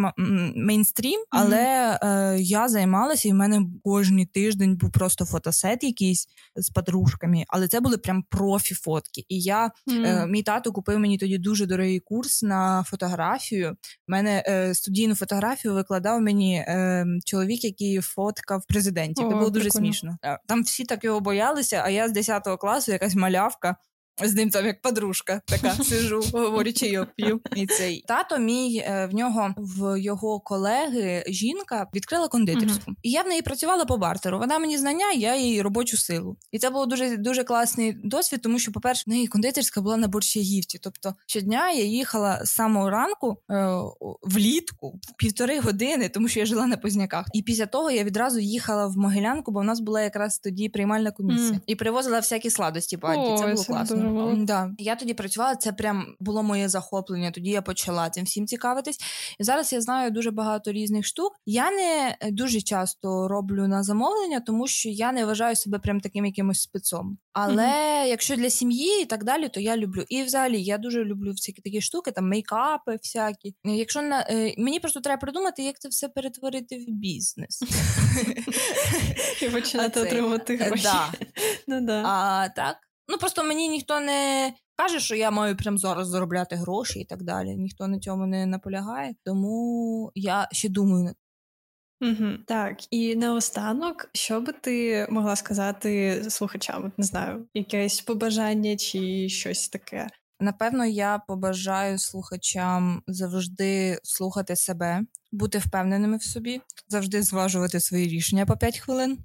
[0.56, 6.70] мейнстрім, але е, я займалася, і в мене кожен тиждень був просто фотосет, якийсь з
[6.70, 9.24] подружками, але це були прям профі фотки.
[9.28, 10.06] І я mm-hmm.
[10.06, 13.70] е, мій тато купив мені тоді дуже дорогий курс на фотографію.
[14.08, 19.22] У мене е, студійну фотографію викладав мені ем, чоловік, який фото в президенті.
[19.22, 20.16] Це було дуже смішно.
[20.46, 23.76] Там всі так його боялися, а я з 10 класу якась малявка
[24.22, 27.40] з ним там як подружка, така сижу, говорю, чайок п'ю.
[27.56, 32.94] І цей тато мій е, в нього в його колеги жінка відкрила кондитерську, uh-huh.
[33.02, 34.38] і я в неї працювала по бартеру.
[34.38, 36.36] Вона мені знання, я їй робочу силу.
[36.52, 40.08] І це було дуже дуже класний досвід, тому що, по-перше, в неї кондитерська була на
[40.08, 40.78] борщагівці.
[40.82, 43.68] Тобто щодня я їхала з самого ранку е,
[44.22, 47.26] влітку півтори години, тому що я жила на позняках.
[47.32, 51.10] І після того я відразу їхала в Могилянку, бо в нас була якраз тоді приймальна
[51.10, 52.96] комісія, і привозила всякі сладості.
[52.96, 53.38] Багаті.
[53.38, 54.07] Це було класно.
[54.08, 54.44] Спробувала.
[54.44, 54.70] Да.
[54.78, 57.30] Я тоді працювала, це прям було моє захоплення.
[57.30, 58.98] Тоді я почала цим всім цікавитись.
[59.40, 61.32] І зараз я знаю дуже багато різних штук.
[61.46, 66.24] Я не дуже часто роблю на замовлення, тому що я не вважаю себе прям таким
[66.24, 67.18] якимось спецом.
[67.32, 68.06] Але mm-hmm.
[68.06, 70.04] якщо для сім'ї і так далі, то я люблю.
[70.08, 73.54] І взагалі я дуже люблю всякі такі штуки, там мейкапи, всякі.
[73.64, 77.62] Якщо на е, мені просто треба придумати, як це все перетворити в бізнес
[79.42, 80.88] і починати отримувати гроші.
[81.66, 82.02] Ну, да.
[82.04, 82.87] А так.
[83.08, 87.22] Ну просто мені ніхто не каже, що я маю прямо зараз заробляти гроші і так
[87.22, 87.56] далі.
[87.56, 91.14] Ніхто на цьому не наполягає, тому я ще думаю.
[92.00, 96.92] Угу, Так, і наостанок, що би ти могла сказати слухачам?
[96.96, 100.08] Не знаю, якесь побажання чи щось таке.
[100.40, 105.00] Напевно, я побажаю слухачам завжди слухати себе,
[105.32, 109.18] бути впевненими в собі, завжди зважувати свої рішення по 5 хвилин.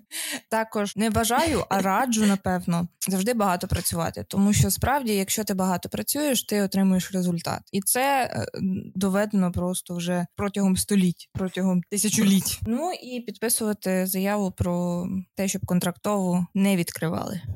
[0.50, 4.24] Також не бажаю, а раджу, напевно, завжди багато працювати.
[4.28, 7.60] Тому що справді, якщо ти багато працюєш, ти отримуєш результат.
[7.72, 8.46] І це е,
[8.94, 12.60] доведено просто вже протягом століть, протягом тисячоліть.
[12.62, 17.40] Ну і підписувати заяву про те, щоб контрактову не відкривали.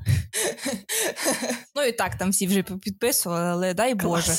[1.77, 4.33] Ну і так там всі вже підписували, але дай Боже.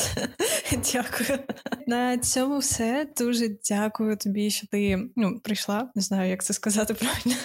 [0.94, 1.40] Дякую.
[1.88, 3.08] На цьому все.
[3.18, 5.90] Дуже дякую тобі, що ти ну, прийшла.
[5.96, 7.36] Не знаю, як це сказати правильно.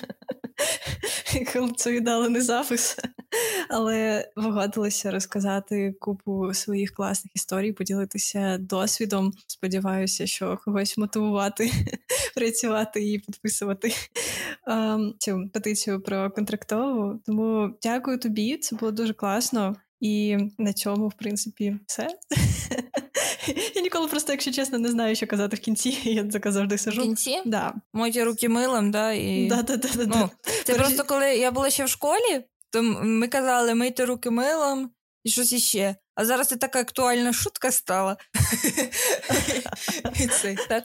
[1.52, 2.96] Коли це не запис,
[3.68, 9.32] але погодилася розказати купу своїх класних історій, поділитися досвідом.
[9.46, 11.70] Сподіваюся, що когось мотивувати,
[12.34, 13.92] працювати і підписувати
[14.66, 17.20] um, цю петицію про контрактову.
[17.26, 19.76] Тому дякую тобі, це було дуже класно.
[20.00, 22.08] І на цьому, в принципі, все.
[23.74, 25.98] Я ніколи просто, якщо чесно, не знаю, що казати в кінці.
[26.10, 27.00] Я так завжди сижу.
[27.00, 27.38] В кінці?
[27.46, 27.74] Да.
[27.92, 29.12] Мойте руки милим, да?
[29.12, 29.46] І...
[29.46, 30.30] Да, да, да, да, ну,
[30.64, 34.90] Це просто коли я була ще в школі, то ми казали мийте руки милом
[35.24, 35.96] і щось іще.
[36.14, 38.16] А зараз це така актуальна шутка стала.
[40.68, 40.84] Так.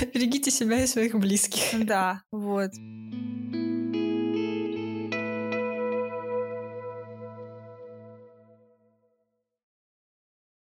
[0.14, 1.84] Берегите себя и своих близких.
[1.84, 2.70] Да, вот.